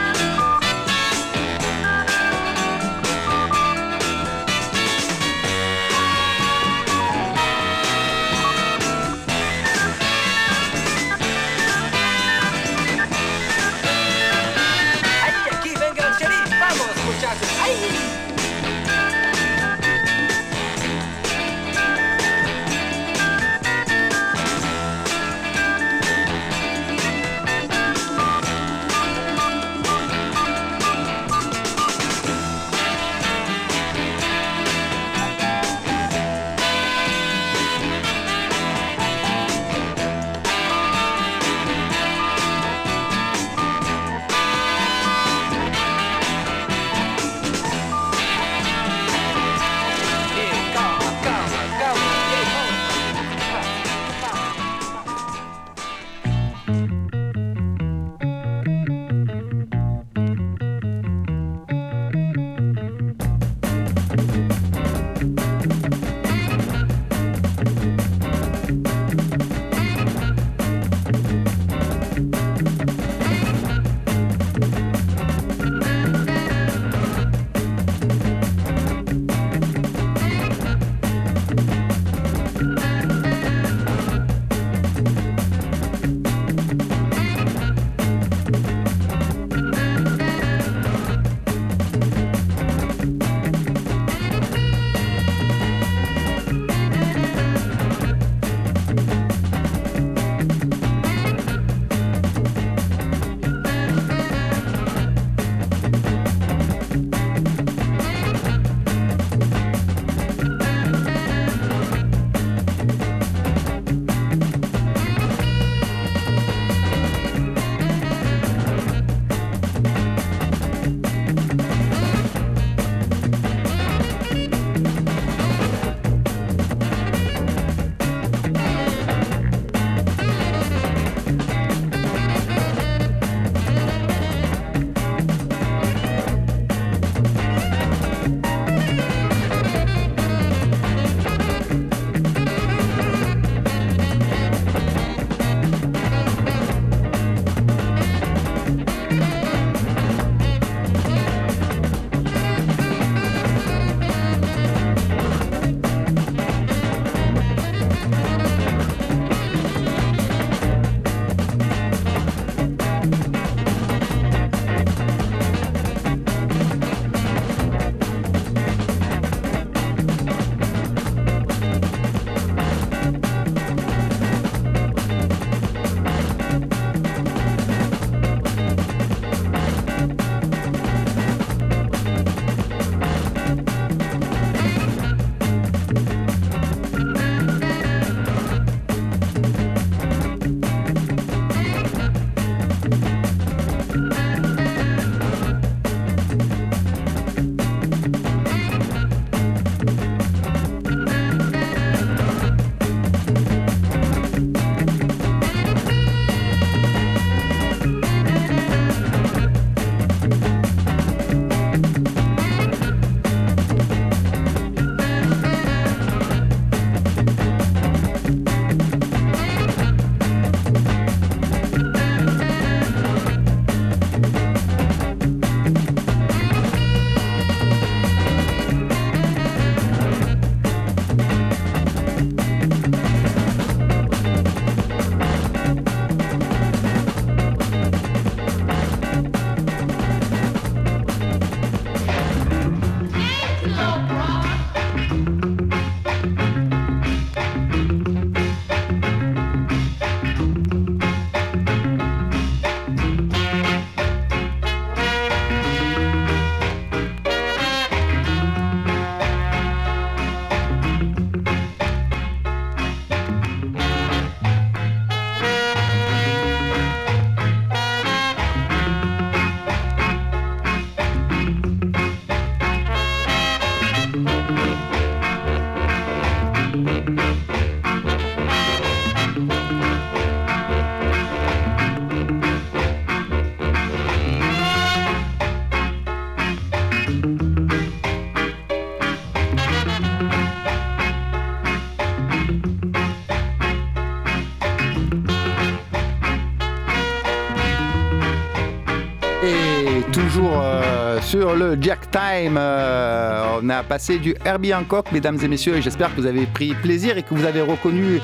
Time. 302.12 302.56
Euh, 302.58 303.58
on 303.62 303.68
a 303.70 303.82
passé 303.82 304.18
du 304.18 304.34
Herbie 304.44 304.74
Hancock, 304.74 305.10
mesdames 305.12 305.38
et 305.42 305.48
messieurs, 305.48 305.76
et 305.76 305.82
j'espère 305.82 306.14
que 306.14 306.20
vous 306.20 306.26
avez 306.26 306.46
pris 306.46 306.74
plaisir 306.74 307.16
et 307.16 307.22
que 307.22 307.34
vous 307.34 307.44
avez 307.44 307.62
reconnu 307.62 308.20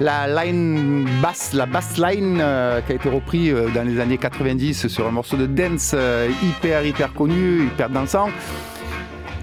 la 0.00 0.26
line 0.26 1.06
basse, 1.22 1.52
la 1.52 1.66
bass 1.66 1.96
line 1.98 2.38
euh, 2.40 2.80
qui 2.80 2.92
a 2.92 2.94
été 2.96 3.08
repris 3.08 3.50
euh, 3.50 3.68
dans 3.74 3.86
les 3.86 4.00
années 4.00 4.18
90 4.18 4.88
sur 4.88 5.06
un 5.06 5.12
morceau 5.12 5.36
de 5.36 5.46
dance 5.46 5.92
euh, 5.94 6.28
hyper 6.42 6.84
hyper 6.84 7.14
connu, 7.14 7.66
hyper 7.66 7.88
dansant. 7.88 8.28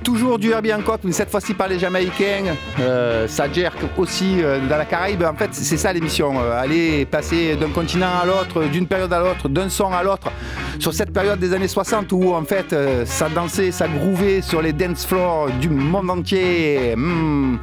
Toujours 0.09 0.39
du 0.39 0.49
Herbie 0.49 0.73
Hancock, 0.73 1.01
mais 1.03 1.11
cette 1.11 1.29
fois-ci 1.29 1.53
par 1.53 1.67
les 1.67 1.77
Jamaïcains. 1.77 2.55
Euh, 2.79 3.27
ça 3.27 3.47
jerk 3.47 3.77
aussi 3.95 4.41
euh, 4.41 4.57
dans 4.67 4.77
la 4.77 4.85
Caraïbe. 4.85 5.21
En 5.21 5.35
fait, 5.35 5.49
c'est 5.51 5.77
ça 5.77 5.93
l'émission. 5.93 6.33
Euh, 6.41 6.59
aller 6.59 7.05
passer 7.05 7.55
d'un 7.55 7.69
continent 7.69 8.09
à 8.19 8.25
l'autre, 8.25 8.63
d'une 8.63 8.87
période 8.87 9.13
à 9.13 9.19
l'autre, 9.19 9.47
d'un 9.47 9.69
son 9.69 9.93
à 9.93 10.01
l'autre. 10.01 10.31
Sur 10.79 10.95
cette 10.95 11.13
période 11.13 11.37
des 11.37 11.53
années 11.53 11.67
60 11.67 12.11
où 12.13 12.33
en 12.33 12.43
fait 12.43 12.75
ça 13.05 13.29
dansait, 13.29 13.69
ça 13.69 13.87
grouvait 13.87 14.41
sur 14.41 14.63
les 14.63 14.73
dance 14.73 15.05
floors 15.05 15.51
du 15.61 15.69
monde 15.69 16.09
entier. 16.09 16.95
Hmm, 16.97 17.57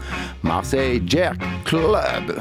Marseille 0.44 1.02
Jerk 1.04 1.40
Club. 1.64 2.40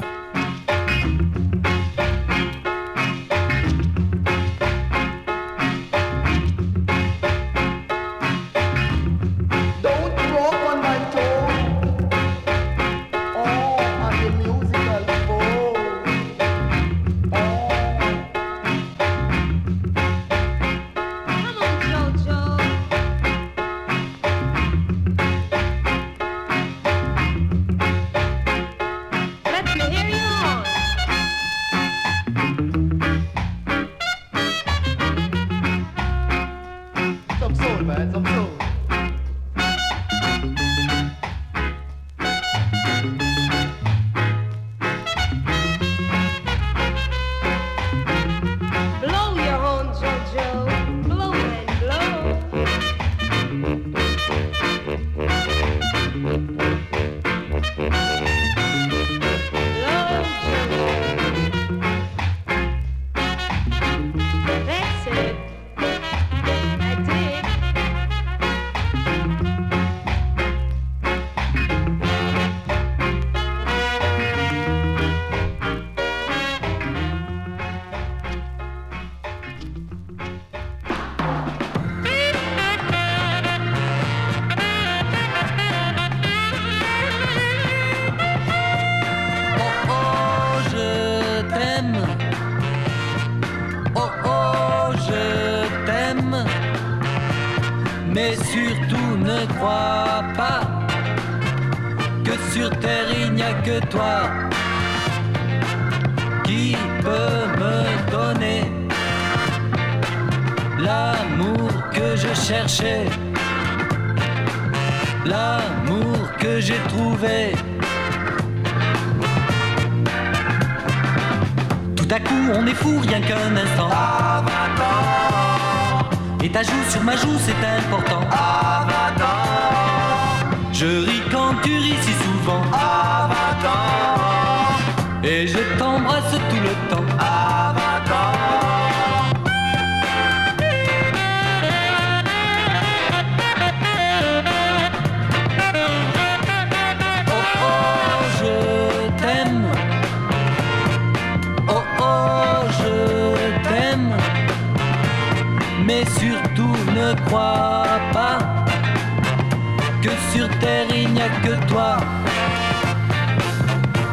Il 160.94 161.12
n'y 161.12 161.22
a 161.22 161.28
que 161.28 161.54
toi 161.66 161.96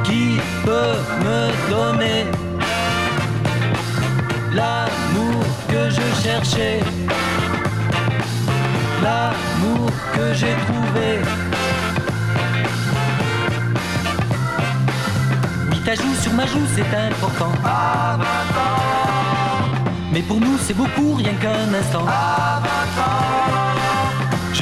qui 0.03 0.39
peut 0.65 0.97
me 1.25 1.69
donner 1.69 2.25
l'amour 4.53 5.43
que 5.67 5.89
je 5.89 6.21
cherchais, 6.23 6.79
l'amour 9.03 9.89
que 10.15 10.33
j'ai 10.33 10.55
trouvé. 10.67 11.09
Oui, 15.71 15.79
ta 15.85 15.95
joue 15.95 16.15
sur 16.21 16.33
ma 16.33 16.45
joue, 16.45 16.67
c'est 16.75 16.95
important. 17.09 17.51
Mais 20.11 20.21
pour 20.21 20.39
nous, 20.39 20.57
c'est 20.59 20.75
beaucoup, 20.75 21.15
rien 21.15 21.33
qu'un 21.41 21.73
instant. 21.73 22.05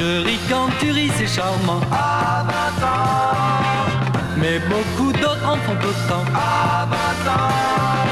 Je 0.02 0.24
ris 0.26 0.39
quand 0.49 0.68
tu 0.80 0.89
ris, 0.89 1.12
c'est 1.16 1.28
charmant. 1.28 1.80
Mais 4.36 4.58
beaucoup 4.68 5.12
d'autres 5.12 5.45
en 5.45 5.58
font 5.58 5.78
autant. 5.91 6.24
Vous 6.26 7.30
avez 7.30 8.11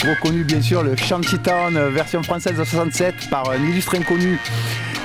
tous 0.00 0.08
reconnu 0.08 0.44
bien 0.44 0.60
sûr 0.60 0.82
le 0.82 0.96
Shantytown 0.96 1.76
euh, 1.76 1.88
version 1.90 2.22
française 2.22 2.56
de 2.56 2.64
67 2.64 3.28
par 3.30 3.50
un 3.50 3.56
illustre 3.56 3.96
inconnu. 3.96 4.38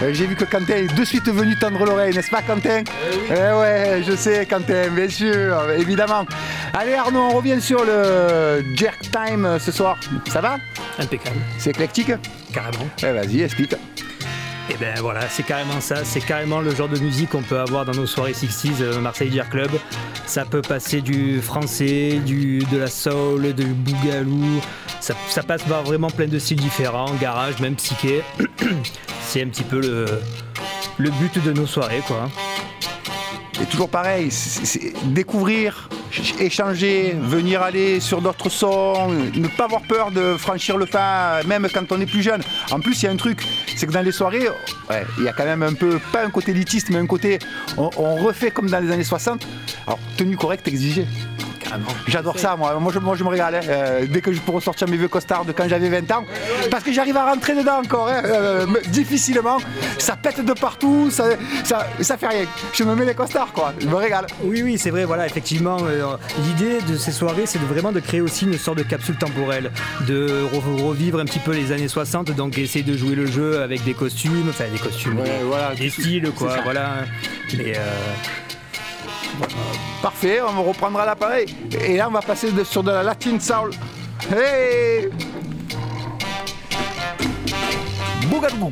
Euh, 0.01 0.13
J'ai 0.13 0.25
vu 0.25 0.35
que 0.35 0.45
Quentin 0.45 0.75
est 0.77 0.93
de 0.93 1.03
suite 1.03 1.29
venu 1.29 1.55
tendre 1.57 1.83
l'oreille, 1.85 2.15
n'est-ce 2.15 2.29
pas 2.31 2.41
Quentin 2.41 2.83
Eh 3.29 3.33
ouais, 3.59 4.01
je 4.07 4.15
sais 4.15 4.45
Quentin, 4.45 4.89
bien 4.89 5.09
sûr, 5.09 5.71
évidemment. 5.77 6.25
Allez 6.73 6.93
Arnaud, 6.93 7.19
on 7.19 7.35
revient 7.35 7.61
sur 7.61 7.83
le 7.83 8.63
Jerk 8.75 8.99
Time 9.11 9.45
euh, 9.45 9.59
ce 9.59 9.71
soir. 9.71 9.97
Ça 10.29 10.41
va? 10.41 10.57
Impeccable, 10.97 11.37
C'est 11.57 11.71
éclectique? 11.71 12.11
Carrément. 12.53 12.87
Eh 13.03 13.11
vas-y, 13.11 13.41
explique. 13.41 13.75
Et 14.71 14.75
ben 14.79 14.95
voilà, 15.01 15.21
c'est 15.29 15.43
carrément 15.43 15.81
ça, 15.81 16.05
c'est 16.05 16.21
carrément 16.21 16.61
le 16.61 16.73
genre 16.75 16.89
de 16.89 16.99
musique 16.99 17.31
qu'on 17.31 17.41
peut 17.41 17.59
avoir 17.59 17.85
dans 17.85 17.93
nos 17.93 18.05
soirées 18.05 18.33
60s 18.33 18.81
euh, 18.81 18.99
Marseille 18.99 19.29
Beer 19.29 19.49
Club. 19.49 19.71
Ça 20.29 20.45
peut 20.45 20.61
passer 20.61 21.01
du 21.01 21.41
français, 21.41 22.19
du, 22.23 22.59
de 22.71 22.77
la 22.77 22.85
soul, 22.87 23.51
du 23.53 23.65
boogaloo, 23.65 24.61
ça, 25.01 25.15
ça 25.27 25.41
passe 25.41 25.63
par 25.63 25.81
vraiment 25.83 26.11
plein 26.11 26.27
de 26.27 26.37
styles 26.37 26.59
différents, 26.59 27.11
garage, 27.19 27.59
même 27.59 27.73
psyché. 27.75 28.21
c'est 29.27 29.41
un 29.41 29.47
petit 29.47 29.63
peu 29.63 29.81
le, 29.81 30.05
le 30.99 31.09
but 31.09 31.43
de 31.43 31.51
nos 31.51 31.65
soirées 31.65 32.03
quoi. 32.05 32.29
Et 33.59 33.65
toujours 33.65 33.89
pareil, 33.89 34.29
c'est- 34.29 34.93
découvrir, 35.07 35.89
échanger, 36.39 37.15
venir 37.19 37.61
aller 37.61 37.99
sur 37.99 38.21
d'autres 38.21 38.49
sons, 38.49 39.09
ne 39.11 39.47
pas 39.47 39.65
avoir 39.65 39.81
peur 39.81 40.11
de 40.11 40.35
franchir 40.37 40.77
le 40.77 40.85
pas, 40.85 41.43
même 41.43 41.67
quand 41.73 41.91
on 41.91 42.01
est 42.01 42.05
plus 42.05 42.23
jeune. 42.23 42.41
En 42.71 42.79
plus, 42.79 43.01
il 43.01 43.05
y 43.05 43.07
a 43.07 43.11
un 43.11 43.17
truc, 43.17 43.41
c'est 43.75 43.87
que 43.87 43.91
dans 43.91 44.01
les 44.01 44.11
soirées, 44.11 44.47
il 45.17 45.23
y 45.23 45.27
a 45.27 45.33
quand 45.33 45.45
même 45.45 45.63
un 45.63 45.73
peu, 45.73 45.99
pas 46.11 46.25
un 46.25 46.29
côté 46.29 46.51
élitiste, 46.51 46.89
mais 46.89 46.97
un 46.97 47.05
côté, 47.05 47.39
on, 47.77 47.89
on 47.97 48.15
refait 48.17 48.51
comme 48.51 48.69
dans 48.69 48.79
les 48.79 48.91
années 48.91 49.03
60. 49.03 49.45
Alors, 49.87 49.99
tenue 50.17 50.37
correcte 50.37 50.67
exigée. 50.67 51.05
J'adore 52.07 52.37
ça, 52.39 52.55
moi. 52.55 52.73
Moi 52.79 52.91
je, 52.93 52.99
moi, 52.99 53.15
je 53.15 53.23
me 53.23 53.29
régale. 53.29 53.55
hein. 53.55 53.59
Euh, 53.67 54.05
dès 54.09 54.21
que 54.21 54.31
je 54.31 54.39
peux 54.39 54.51
ressortir 54.51 54.87
mes 54.87 54.97
vieux 54.97 55.07
costards 55.07 55.45
de 55.45 55.51
quand 55.51 55.67
j'avais 55.67 55.89
20 55.89 56.11
ans. 56.11 56.25
Parce 56.71 56.83
que 56.83 56.91
j'arrive 56.91 57.17
à 57.17 57.25
rentrer 57.31 57.55
dedans 57.55 57.79
encore, 57.83 58.07
hein, 58.09 58.21
euh, 58.25 58.65
difficilement. 58.87 59.57
Ça 59.97 60.15
pète 60.15 60.43
de 60.43 60.53
partout, 60.53 61.09
ça, 61.11 61.25
ça, 61.63 61.87
ça 62.01 62.17
fait 62.17 62.27
rien. 62.27 62.45
Je 62.73 62.83
me 62.83 62.95
mets 62.95 63.05
les 63.05 63.13
costards, 63.15 63.51
quoi. 63.53 63.73
Je 63.79 63.87
me 63.87 63.95
régale. 63.95 64.25
Oui, 64.43 64.61
oui, 64.63 64.77
c'est 64.77 64.89
vrai, 64.89 65.05
voilà, 65.05 65.25
effectivement, 65.25 65.77
euh, 65.83 66.15
l'idée 66.45 66.79
de 66.81 66.97
ces 66.97 67.11
soirées, 67.11 67.45
c'est 67.45 67.59
de 67.59 67.65
vraiment 67.65 67.91
de 67.91 67.99
créer 67.99 68.21
aussi 68.21 68.45
une 68.45 68.57
sorte 68.57 68.77
de 68.77 68.83
capsule 68.83 69.15
temporelle, 69.17 69.71
de 70.07 70.45
re- 70.53 70.81
revivre 70.83 71.19
un 71.19 71.25
petit 71.25 71.39
peu 71.39 71.51
les 71.51 71.71
années 71.71 71.87
60, 71.87 72.31
donc 72.31 72.57
essayer 72.57 72.83
de 72.83 72.95
jouer 72.97 73.15
le 73.15 73.25
jeu 73.27 73.61
avec 73.61 73.83
des 73.83 73.93
costumes, 73.93 74.47
enfin 74.49 74.65
des 74.71 74.79
costumes, 74.79 75.19
Ouais, 75.19 75.23
des, 75.25 75.43
voilà, 75.45 75.75
des 75.75 75.89
tout- 75.89 76.01
styles, 76.01 76.31
quoi, 76.31 76.55
voilà. 76.63 76.89
Mais 77.57 77.73
euh, 77.77 77.81
Parfait, 80.01 80.41
on 80.41 80.63
reprendra 80.63 81.05
l'appareil. 81.05 81.45
Et 81.85 81.97
là, 81.97 82.07
on 82.07 82.11
va 82.11 82.21
passer 82.21 82.49
sur 82.63 82.83
de 82.83 82.91
la 82.91 83.03
Latin 83.03 83.39
Soul. 83.39 83.71
Hey 84.31 85.09
Bougadou 88.29 88.69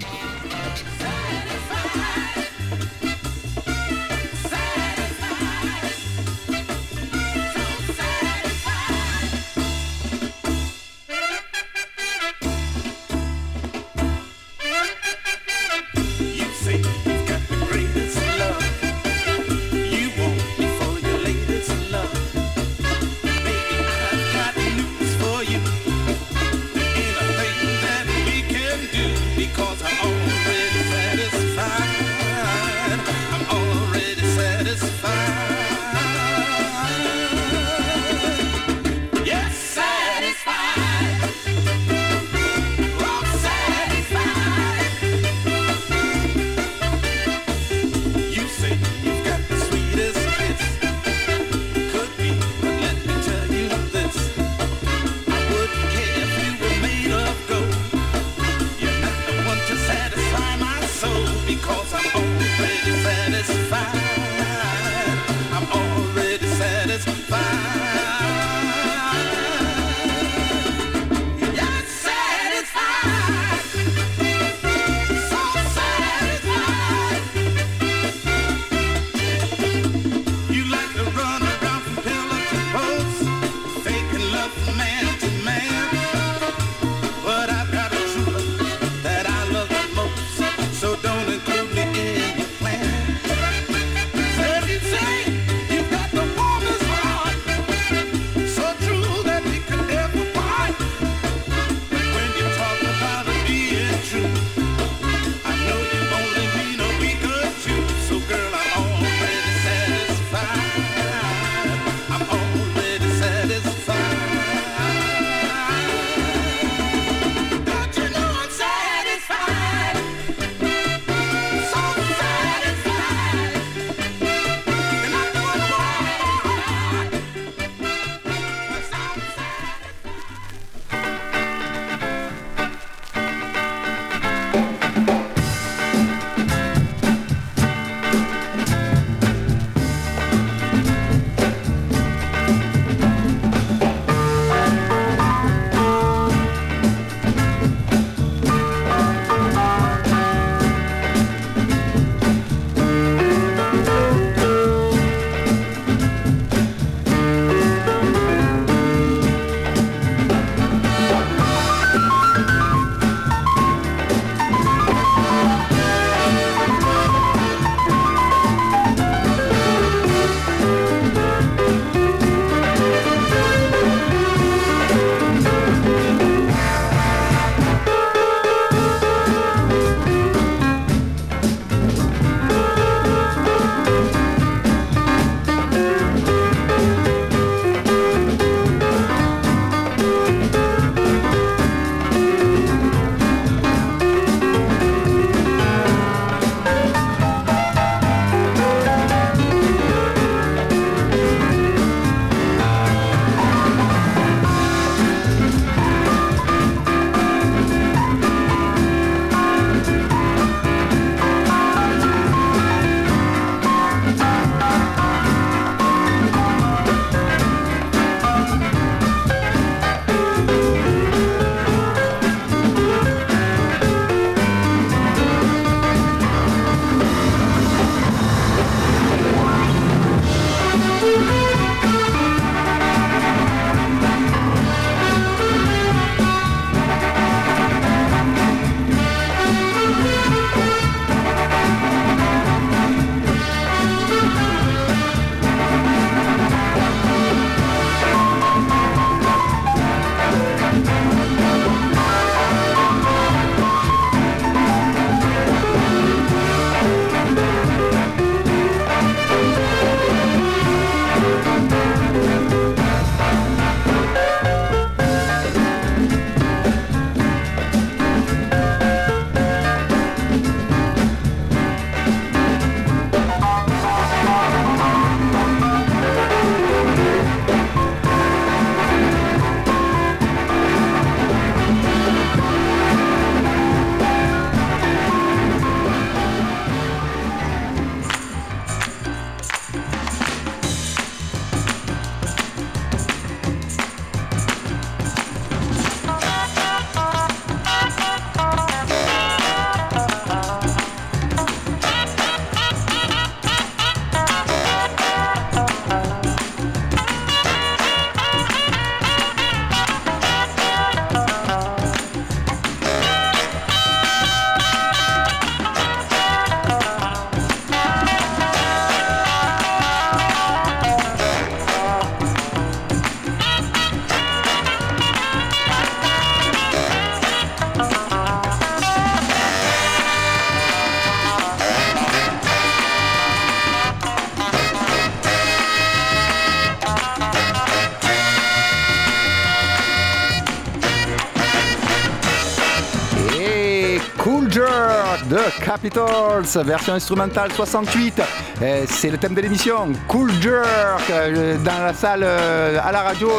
version 346.65 346.93
instrumentale 346.93 347.51
68. 347.53 348.21
Et 348.61 348.85
C'est 348.88 349.09
le 349.09 349.17
thème 349.17 349.33
de 349.33 349.41
l'émission. 349.41 349.89
Cool 350.07 350.31
Jerk. 350.41 350.65
Euh, 351.11 351.57
Dans 351.57 351.83
la 351.85 351.93
salle, 351.93 352.21
euh, 352.23 352.79
à 352.83 352.91
la 352.91 353.01
radio, 353.01 353.29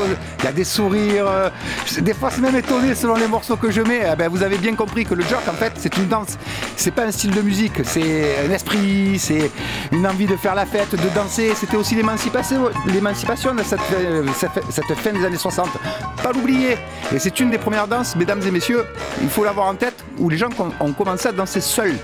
il 0.41 0.45
y 0.45 0.49
a 0.49 0.53
des 0.53 0.65
sourires. 0.65 1.27
euh, 1.27 1.51
Des 2.01 2.15
fois, 2.15 2.31
c'est 2.31 2.41
même 2.41 2.57
étonné 2.57 2.95
selon 2.95 3.15
les 3.17 3.27
morceaux 3.29 3.57
que 3.57 3.71
je 3.71 3.83
mets. 3.83 4.03
Eh 4.13 4.17
ben, 4.17 4.29
vous 4.29 4.43
avez 4.43 4.59
bien 4.59 4.75
compris 4.75 5.05
que 5.05 5.15
le 5.15 5.23
jerk, 5.23 5.47
en 5.49 5.53
fait, 5.53 5.73
c'est 5.79 5.97
une 5.97 6.07
danse. 6.07 6.37
C'est 6.77 6.91
pas 6.93 7.05
un 7.05 7.11
style 7.13 7.31
de 7.33 7.41
musique, 7.43 7.81
c'est 7.85 8.37
un 8.47 8.51
esprit, 8.53 9.19
c'est 9.19 9.51
une 9.93 10.07
envie 10.07 10.27
de 10.27 10.37
faire 10.37 10.55
la 10.55 10.67
fête, 10.67 10.91
de 10.93 11.09
danser. 11.15 11.53
C'était 11.55 11.77
aussi 11.77 11.95
l'émancipation, 11.95 12.71
l'émancipation 12.87 13.55
de 13.55 13.63
cette, 13.63 13.81
cette- 14.37 14.99
fin 14.99 15.13
des 15.13 15.25
années 15.25 15.37
60. 15.37 15.69
Pas 16.23 16.33
l'oublier. 16.33 16.77
Et 17.15 17.19
c'est 17.19 17.39
une 17.41 17.51
des 17.51 17.59
premières 17.59 17.87
danses, 17.89 18.17
mesdames 18.17 18.41
et 18.47 18.51
messieurs, 18.51 18.85
il 19.23 19.29
faut 19.29 19.45
l'avoir 19.45 19.67
en 19.67 19.75
tête, 19.75 20.05
où 20.19 20.29
les 20.29 20.37
gens 20.37 20.49
ont 20.81 20.93
commencé 20.93 21.29
à 21.29 21.33
danser 21.33 21.61
seuls. 21.61 21.97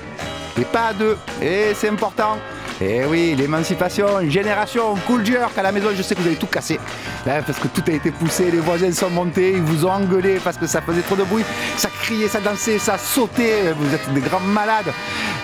Et 0.60 0.64
pas 0.64 0.88
à 0.88 0.92
deux. 0.92 1.16
Et 1.42 1.72
c'est 1.74 1.88
important. 1.88 2.38
Et 2.80 3.04
oui, 3.04 3.34
l'émancipation, 3.36 4.06
génération, 4.28 4.96
cool 5.06 5.24
jerk 5.24 5.56
à 5.56 5.62
la 5.62 5.70
maison, 5.70 5.88
je 5.96 6.02
sais 6.02 6.14
que 6.14 6.20
vous 6.20 6.26
avez 6.26 6.36
tout 6.36 6.46
cassé. 6.46 6.80
Hein, 7.26 7.40
parce 7.46 7.58
que 7.58 7.68
tout 7.68 7.82
a 7.86 7.92
été 7.92 8.10
poussé, 8.10 8.50
les 8.50 8.58
voisins 8.58 8.90
sont 8.92 9.10
montés, 9.10 9.52
ils 9.52 9.62
vous 9.62 9.86
ont 9.86 9.92
engueulé 9.92 10.40
parce 10.42 10.56
que 10.56 10.66
ça 10.66 10.80
faisait 10.82 11.02
trop 11.02 11.14
de 11.14 11.22
bruit. 11.22 11.44
Ça 11.76 11.88
criait, 12.02 12.26
ça 12.28 12.40
dansait, 12.40 12.78
ça 12.78 12.98
sautait. 12.98 13.72
Vous 13.78 13.94
êtes 13.94 14.12
des 14.12 14.20
grands 14.20 14.40
malades. 14.40 14.92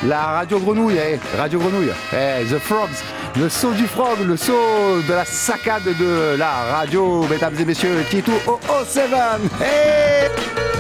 La 0.05 0.21
radio 0.21 0.59
grenouille, 0.59 0.99
eh, 0.99 1.19
radio 1.37 1.61
grenouille, 1.61 1.93
eh, 2.13 2.45
The 2.47 2.59
Frogs, 2.59 2.89
le 3.37 3.49
saut 3.49 3.73
du 3.73 3.87
frog, 3.87 4.19
le 4.27 4.37
saut 4.37 5.01
de 5.07 5.13
la 5.13 5.25
saccade 5.25 5.85
de 5.85 6.37
la 6.37 6.51
radio, 6.73 7.25
mesdames 7.31 7.55
et 7.61 7.65
messieurs, 7.65 8.05
Tito 8.11 8.33
007. 8.85 9.05
Hey 9.61 10.80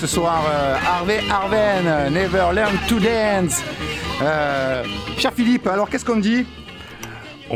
ce 0.00 0.06
soir, 0.06 0.44
euh, 0.48 0.76
Harvey 0.86 1.20
Arven, 1.30 2.12
Never 2.12 2.52
Learn 2.54 2.76
to 2.88 2.98
Dance. 3.00 3.62
Euh, 4.22 4.84
cher 5.18 5.32
Philippe, 5.34 5.66
alors 5.66 5.88
qu'est-ce 5.88 6.04
qu'on 6.04 6.16
dit? 6.16 6.46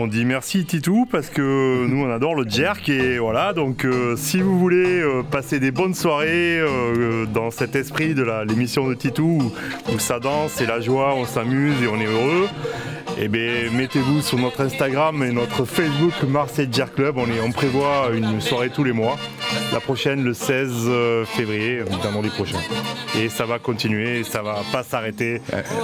On 0.01 0.07
dit 0.07 0.24
merci 0.24 0.64
Titou 0.64 1.09
parce 1.11 1.28
que 1.28 1.84
nous 1.88 2.05
on 2.05 2.12
adore 2.12 2.36
le 2.36 2.49
jerk 2.49 2.88
et 2.88 3.18
voilà 3.18 3.53
donc 3.53 3.84
euh, 3.84 4.14
si 4.16 4.40
vous 4.40 4.57
voulez 4.57 5.01
euh, 5.01 5.24
passer 5.24 5.59
des 5.59 5.72
bonnes 5.72 5.94
soirées 5.94 6.61
euh, 6.61 7.26
dans 7.26 7.51
cet 7.51 7.74
esprit 7.74 8.14
de 8.14 8.24
l'émission 8.49 8.86
de 8.86 8.94
Titou 8.94 9.51
où, 9.88 9.92
où 9.92 9.99
ça 9.99 10.20
danse 10.20 10.61
et 10.61 10.66
la 10.66 10.80
joie, 10.80 11.16
on 11.16 11.24
s'amuse 11.24 11.82
et 11.82 11.88
on 11.88 11.96
est 11.96 12.07
heureux, 12.07 12.46
et 13.20 13.26
bien 13.26 13.70
mettez-vous 13.72 14.22
sur 14.22 14.38
notre 14.38 14.61
Instagram 14.61 15.24
et 15.24 15.32
notre 15.32 15.64
Facebook 15.64 16.12
Marseille 16.28 16.68
Jerk 16.70 16.94
Club, 16.94 17.16
on, 17.16 17.26
est, 17.26 17.40
on 17.40 17.51
prévoit 17.51 18.11
une 18.14 18.40
soirée 18.40 18.70
tous 18.70 18.84
les 18.84 18.92
mois. 18.92 19.16
La 19.72 19.80
prochaine 19.80 20.22
le 20.22 20.34
16 20.34 20.70
euh, 20.86 21.24
février, 21.24 21.80
vendredi 21.80 22.28
prochain. 22.28 22.59
Et 23.18 23.28
ça 23.28 23.44
va 23.44 23.59
continuer, 23.59 24.22
ça 24.22 24.42
va 24.42 24.61
pas 24.70 24.84
s'arrêter. 24.84 25.42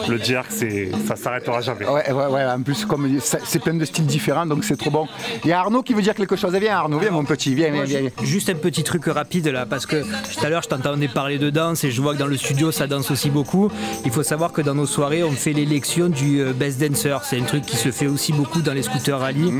Le 0.09 0.17
jerk 0.19 0.47
c'est 0.51 0.91
ça 1.07 1.17
s'arrêtera 1.17 1.61
jamais. 1.61 1.87
Ouais, 1.87 2.13
ouais, 2.13 2.27
ouais, 2.27 2.45
en 2.45 2.63
plus, 2.63 2.85
comme 2.85 3.19
c'est 3.21 3.45
c'est 3.45 3.59
plein 3.59 3.75
de 3.75 3.85
styles 3.85 4.04
différents, 4.05 4.47
donc 4.47 4.65
c'est 4.65 4.77
trop 4.77 4.91
bon. 4.91 5.07
Il 5.45 5.51
y 5.51 5.53
a 5.53 5.61
Arnaud 5.61 5.83
qui 5.83 5.95
veut 5.95 6.03
dire 6.03 6.15
quelque 6.15 6.37
chose. 6.37 6.55
Viens, 6.55 6.77
Arnaud, 6.77 6.99
viens, 6.99 7.11
mon 7.11 7.25
petit, 7.25 7.55
viens, 7.55 7.71
viens, 7.71 7.85
viens. 7.85 8.01
ju- 8.01 8.11
Juste 8.23 8.49
un 8.51 8.55
petit 8.55 8.83
truc 8.85 9.05
rapide 9.07 9.49
là, 9.49 9.67
parce 9.67 9.87
que 9.87 10.03
tout 10.03 10.45
à 10.45 10.49
l'heure 10.49 10.63
je 10.63 10.69
t'entendais 10.69 11.09
parler 11.09 11.39
de 11.39 11.51
danse 11.51 11.85
et 11.85 11.91
je 11.91 12.01
vois 12.03 12.15
que 12.15 12.19
dans 12.19 12.27
le 12.27 12.37
studio 12.37 12.71
ça 12.73 12.87
danse 12.87 13.11
aussi 13.11 13.31
beaucoup. 13.31 13.71
Il 14.05 14.11
faut 14.11 14.23
savoir 14.23 14.53
que 14.53 14.61
dans 14.63 14.75
nos 14.75 14.87
soirées 14.87 15.23
on 15.25 15.33
fait 15.33 15.53
l'élection 15.53 16.09
du 16.09 16.41
euh, 16.41 16.53
best 16.53 16.81
dancer. 16.81 17.17
C'est 17.25 17.39
un 17.41 17.45
truc 17.45 17.65
qui 17.65 17.77
se 17.77 17.91
fait 17.91 18.07
aussi 18.07 18.33
beaucoup 18.33 18.61
dans 18.63 18.73
les 18.73 18.83
scooters 18.83 19.19
rallye. 19.19 19.53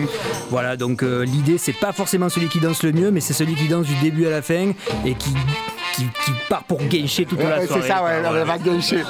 Voilà, 0.51 0.77
donc 0.77 1.03
euh, 1.03 1.25
l'idée 1.25 1.59
c'est 1.59 1.73
pas 1.73 1.93
forcément 1.93 2.29
celui 2.29 2.49
qui 2.49 2.61
danse 2.61 2.83
le 2.83 2.93
mieux, 2.93 3.11
mais 3.11 3.21
c'est 3.21 3.33
celui 3.35 3.55
qui 3.55 3.69
danse 3.69 3.87
du 3.87 3.95
début 3.97 4.27
à 4.27 4.31
la 4.31 4.43
fin 4.43 4.73
et 5.05 5.15
qui, 5.15 5.31
qui, 5.95 6.03
qui 6.25 6.31
part 6.49 6.65
pour 6.65 6.79
gâcher 6.87 7.25
toute 7.25 7.39
Ouais, 7.39 7.45
la 7.49 7.67
soirée. 7.67 7.83
c'est 7.83 7.89
ça, 7.89 8.03
ouais, 8.05 8.23
on 8.27 8.45
va 8.45 8.59
gâcher. 8.59 9.03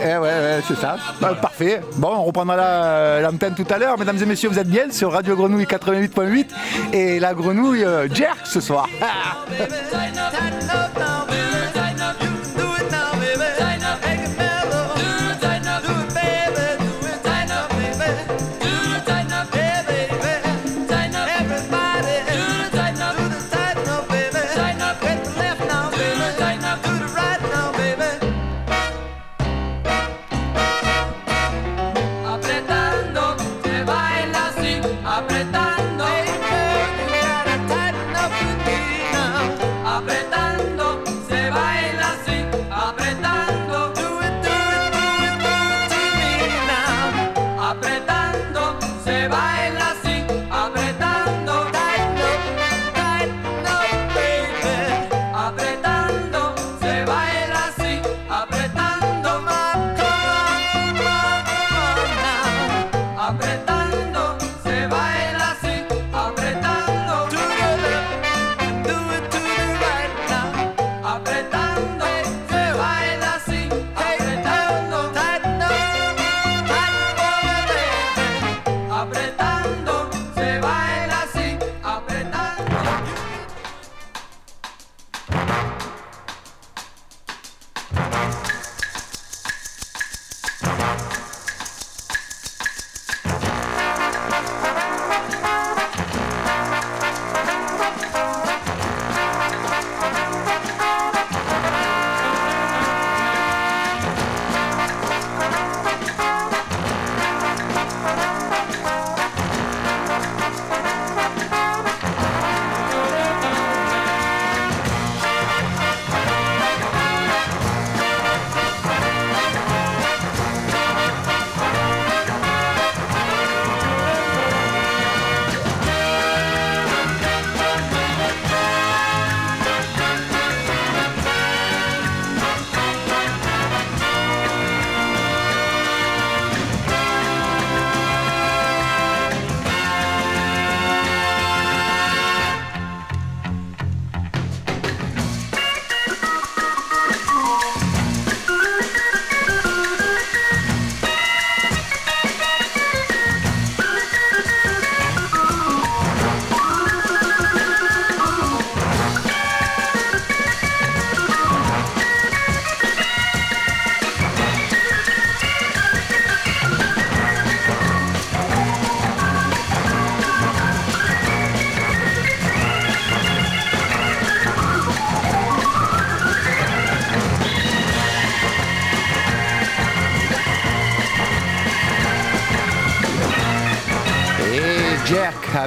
Eh 0.00 0.04
ouais, 0.04 0.18
ouais, 0.18 0.60
c'est 0.66 0.76
ça. 0.76 0.96
Bah, 1.20 1.34
parfait. 1.40 1.80
Bon, 1.96 2.08
on 2.16 2.24
reprendra 2.24 2.56
la- 2.56 3.20
l'antenne 3.20 3.54
tout 3.54 3.66
à 3.70 3.78
l'heure. 3.78 3.98
Mesdames 3.98 4.18
et 4.20 4.26
messieurs, 4.26 4.39
vous 4.46 4.58
êtes 4.58 4.68
bien 4.68 4.90
sur 4.90 5.12
Radio 5.12 5.36
Grenouille 5.36 5.64
88.8 5.64 6.46
et 6.92 7.20
la 7.20 7.34
grenouille 7.34 7.84
euh, 7.84 8.08
jerk 8.12 8.38
ce 8.44 8.60
soir. 8.60 8.88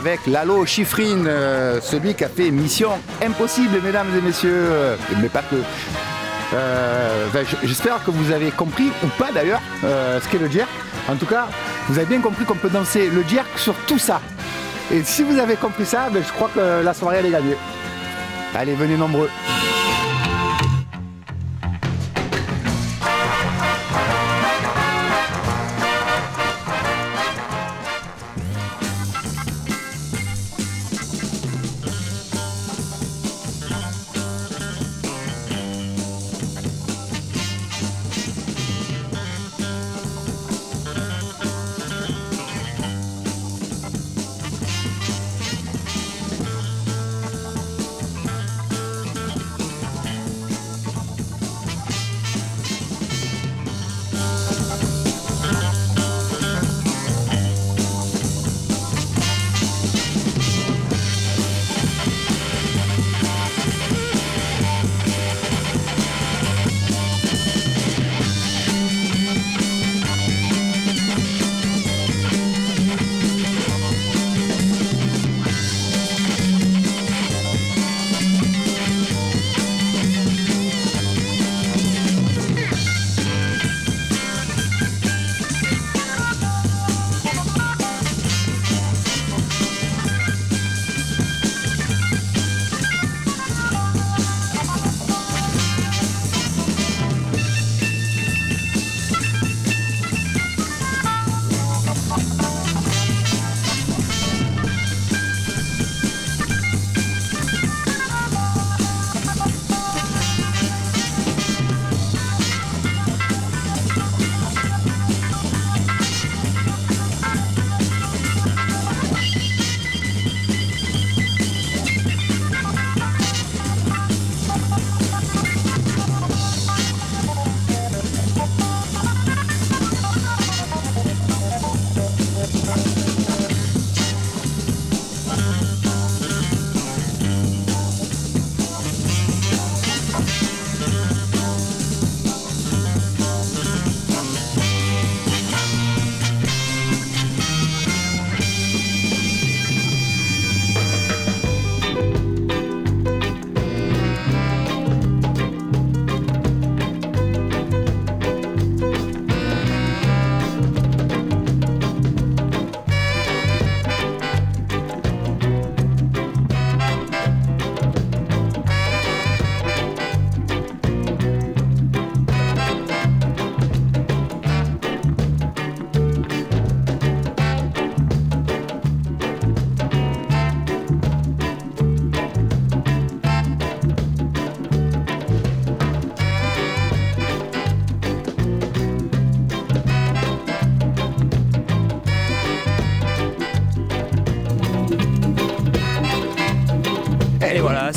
avec 0.06 0.28
Lalo 0.28 0.66
Schifrin, 0.66 1.26
euh, 1.28 1.80
celui 1.82 2.14
qui 2.14 2.26
a 2.26 2.28
fait 2.28 2.52
Mission 2.52 2.90
Impossible, 3.26 3.80
mesdames 3.82 4.08
et 4.18 4.22
messieurs. 4.22 4.68
Mais 5.22 5.30
pas 5.30 5.44
que. 5.44 5.56
Euh, 6.54 7.28
ben, 7.34 7.46
J'espère 7.64 8.04
que 8.04 8.12
vous 8.12 8.34
avez 8.34 8.52
compris, 8.52 8.92
ou 9.02 9.08
pas 9.18 9.32
d'ailleurs, 9.32 9.62
euh, 9.86 10.20
ce 10.20 10.28
qu'est 10.28 10.40
le 10.40 10.50
jerk. 10.50 10.68
En 11.08 11.16
tout 11.16 11.26
cas, 11.26 11.48
vous 11.88 11.98
avez 11.98 12.08
bien 12.08 12.20
compris 12.20 12.44
qu'on 12.44 12.56
peut 12.56 12.70
danser 12.70 13.10
le 13.10 13.24
jerk 13.24 13.48
sur 13.58 13.76
tout 13.88 13.98
ça. 13.98 14.20
Et 14.92 15.04
si 15.04 15.24
vous 15.24 15.40
avez 15.40 15.56
compris 15.56 15.86
ça, 15.86 16.10
ben, 16.12 16.22
je 16.22 16.34
crois 16.34 16.50
que 16.54 16.84
la 16.84 16.94
soirée 16.94 17.18
elle 17.20 17.28
est 17.28 17.32
gagnée. 17.32 17.58
Allez, 18.54 18.74
venez 18.74 18.98
nombreux. 18.98 19.30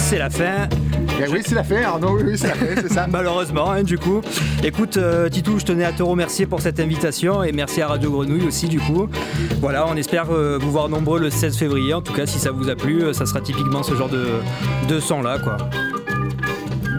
C'est 0.07 0.18
la 0.18 0.30
fin. 0.30 0.68
Eh 1.20 1.28
oui, 1.28 1.40
c'est 1.44 1.57
la 1.57 1.64
fin, 1.64 1.82
Arnaud, 1.82 2.16
oui, 2.16 2.22
oui, 2.24 2.38
c'est 2.38 2.46
la 2.46 2.54
fin, 2.54 2.66
c'est 2.76 2.92
ça. 2.92 3.07
Malheureusement, 3.11 3.72
hein, 3.72 3.82
du 3.82 3.98
coup. 3.98 4.20
Écoute, 4.62 4.98
euh, 4.98 5.28
Titou, 5.28 5.59
je 5.59 5.64
tenais 5.64 5.84
à 5.84 5.90
te 5.90 6.02
remercier 6.04 6.46
pour 6.46 6.61
cette 6.61 6.78
invitation 6.78 7.42
et 7.42 7.50
merci 7.50 7.82
à 7.82 7.88
Radio 7.88 8.12
Grenouille 8.12 8.46
aussi, 8.46 8.68
du 8.68 8.78
coup. 8.78 9.09
Voilà, 9.61 9.84
on 9.88 9.96
espère 9.96 10.30
euh, 10.30 10.59
vous 10.61 10.70
voir 10.70 10.88
nombreux 10.88 11.18
le 11.18 11.28
16 11.28 11.59
février. 11.59 11.92
En 11.92 12.02
tout 12.02 12.12
cas, 12.12 12.24
si 12.24 12.38
ça 12.38 12.52
vous 12.52 12.68
a 12.68 12.76
plu, 12.76 13.02
euh, 13.02 13.12
ça 13.12 13.26
sera 13.26 13.40
typiquement 13.40 13.82
ce 13.82 13.96
genre 13.96 14.09
de, 14.09 14.28
de 14.88 15.00
son-là, 15.00 15.40
quoi. 15.40 15.57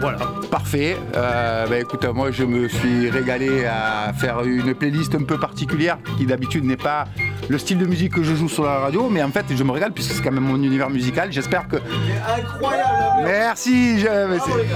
Voilà. 0.00 0.18
Parfait. 0.50 0.96
Euh, 1.14 1.66
bah, 1.66 1.78
écoute, 1.78 2.06
moi 2.14 2.30
je 2.30 2.44
me 2.44 2.68
suis 2.68 3.10
régalé 3.10 3.64
à 3.66 4.12
faire 4.12 4.42
une 4.44 4.74
playlist 4.74 5.14
un 5.14 5.24
peu 5.24 5.38
particulière 5.38 5.98
qui 6.16 6.24
d'habitude 6.24 6.64
n'est 6.64 6.76
pas 6.76 7.04
le 7.48 7.58
style 7.58 7.78
de 7.78 7.86
musique 7.86 8.12
que 8.14 8.22
je 8.22 8.34
joue 8.34 8.48
sur 8.48 8.64
la 8.64 8.78
radio, 8.78 9.08
mais 9.10 9.22
en 9.22 9.30
fait 9.30 9.44
je 9.54 9.62
me 9.64 9.70
régale 9.72 9.92
puisque 9.92 10.12
c'est 10.12 10.22
quand 10.22 10.32
même 10.32 10.44
mon 10.44 10.56
univers 10.62 10.90
musical. 10.90 11.32
J'espère 11.32 11.66
que. 11.68 11.76
Incroyable 11.76 13.24
Merci. 13.24 13.98
je- 14.00 14.04
c'est- 14.06 14.66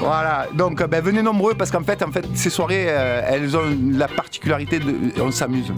Voilà. 0.00 0.46
Donc 0.54 0.80
euh, 0.80 0.86
bah, 0.86 1.00
venez 1.00 1.22
nombreux 1.22 1.54
parce 1.54 1.70
qu'en 1.70 1.82
fait, 1.82 2.02
en 2.02 2.10
fait, 2.10 2.24
ces 2.34 2.50
soirées, 2.50 2.86
euh, 2.88 3.22
elles 3.26 3.56
ont 3.56 3.62
la 3.96 4.08
particularité 4.08 4.78
de, 4.78 4.94
on 5.22 5.30
s'amuse. 5.30 5.72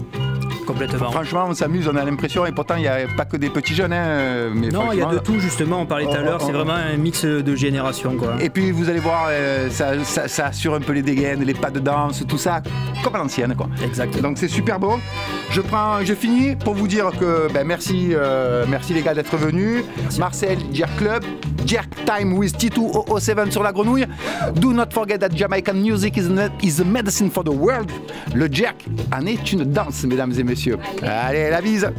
Complètement. 0.65 1.11
Franchement, 1.11 1.45
on 1.47 1.53
s'amuse. 1.53 1.87
On 1.87 1.95
a 1.95 2.03
l'impression 2.03 2.43
et 2.47 2.51
pourtant 2.51 2.73
il 2.75 2.81
n'y 2.81 2.87
a 2.87 3.05
pas 3.15 3.25
que 3.25 3.37
des 3.37 3.49
petits 3.51 3.75
jeunes. 3.75 3.93
hein, 3.93 4.49
mais 4.55 4.69
Non, 4.69 4.91
il 4.91 4.97
y 4.97 5.01
a 5.03 5.05
de 5.05 5.19
tout, 5.19 5.39
justement. 5.39 5.81
On 5.81 5.85
parlait 5.85 6.05
tout 6.05 6.11
à 6.13 6.21
l'heure. 6.21 6.41
C'est 6.41 6.51
vraiment 6.51 6.73
un 6.73 6.97
mix 6.97 7.23
de 7.23 7.55
générations, 7.55 8.15
quoi. 8.17 8.33
Et 8.41 8.49
puis 8.49 8.71
vous 8.71 8.89
allez 8.89 8.99
voir, 8.99 9.27
euh, 9.29 9.69
ça, 9.69 10.03
ça- 10.03 10.27
ça 10.27 10.47
assure 10.47 10.73
un 10.73 10.79
peu 10.79 10.93
les 10.93 11.03
dégaines, 11.03 11.43
les 11.43 11.53
pas 11.53 11.69
de 11.69 11.79
danse, 11.79 12.23
tout 12.27 12.39
ça, 12.39 12.61
comme 13.03 13.13
à 13.15 13.19
l'ancienne 13.19 13.53
quoi. 13.55 13.67
Exactement. 13.83 14.29
Donc 14.29 14.37
c'est 14.39 14.47
super 14.47 14.79
beau. 14.79 14.97
Je 15.51 15.61
prends, 15.61 16.03
je 16.03 16.13
finis 16.13 16.55
pour 16.55 16.73
vous 16.73 16.87
dire 16.87 17.11
que 17.17 17.47
ben, 17.53 17.65
merci, 17.65 18.09
euh, 18.11 18.65
merci 18.67 18.93
les 18.93 19.01
gars 19.01 19.13
d'être 19.13 19.37
venus. 19.37 19.83
Marcel, 20.19 20.57
Jerk 20.73 20.97
Club, 20.97 21.23
Jerk 21.65 21.87
Time 22.05 22.33
with 22.37 22.57
T207 22.57 23.51
sur 23.51 23.63
la 23.63 23.71
grenouille. 23.71 24.05
Do 24.55 24.73
not 24.73 24.87
forget 24.91 25.17
that 25.19 25.29
Jamaican 25.33 25.75
music 25.75 26.17
is, 26.17 26.27
a- 26.37 26.49
is 26.61 26.81
a 26.81 26.83
medicine 26.83 27.29
for 27.31 27.43
the 27.43 27.49
world. 27.53 27.89
Le 28.33 28.47
jerk 28.51 28.75
en 29.17 29.25
est 29.25 29.51
une 29.53 29.63
danse, 29.63 30.03
mesdames 30.03 30.33
et 30.37 30.43
messieurs. 30.43 30.77
Allez, 31.01 31.49
la 31.49 31.61
bise. 31.61 31.89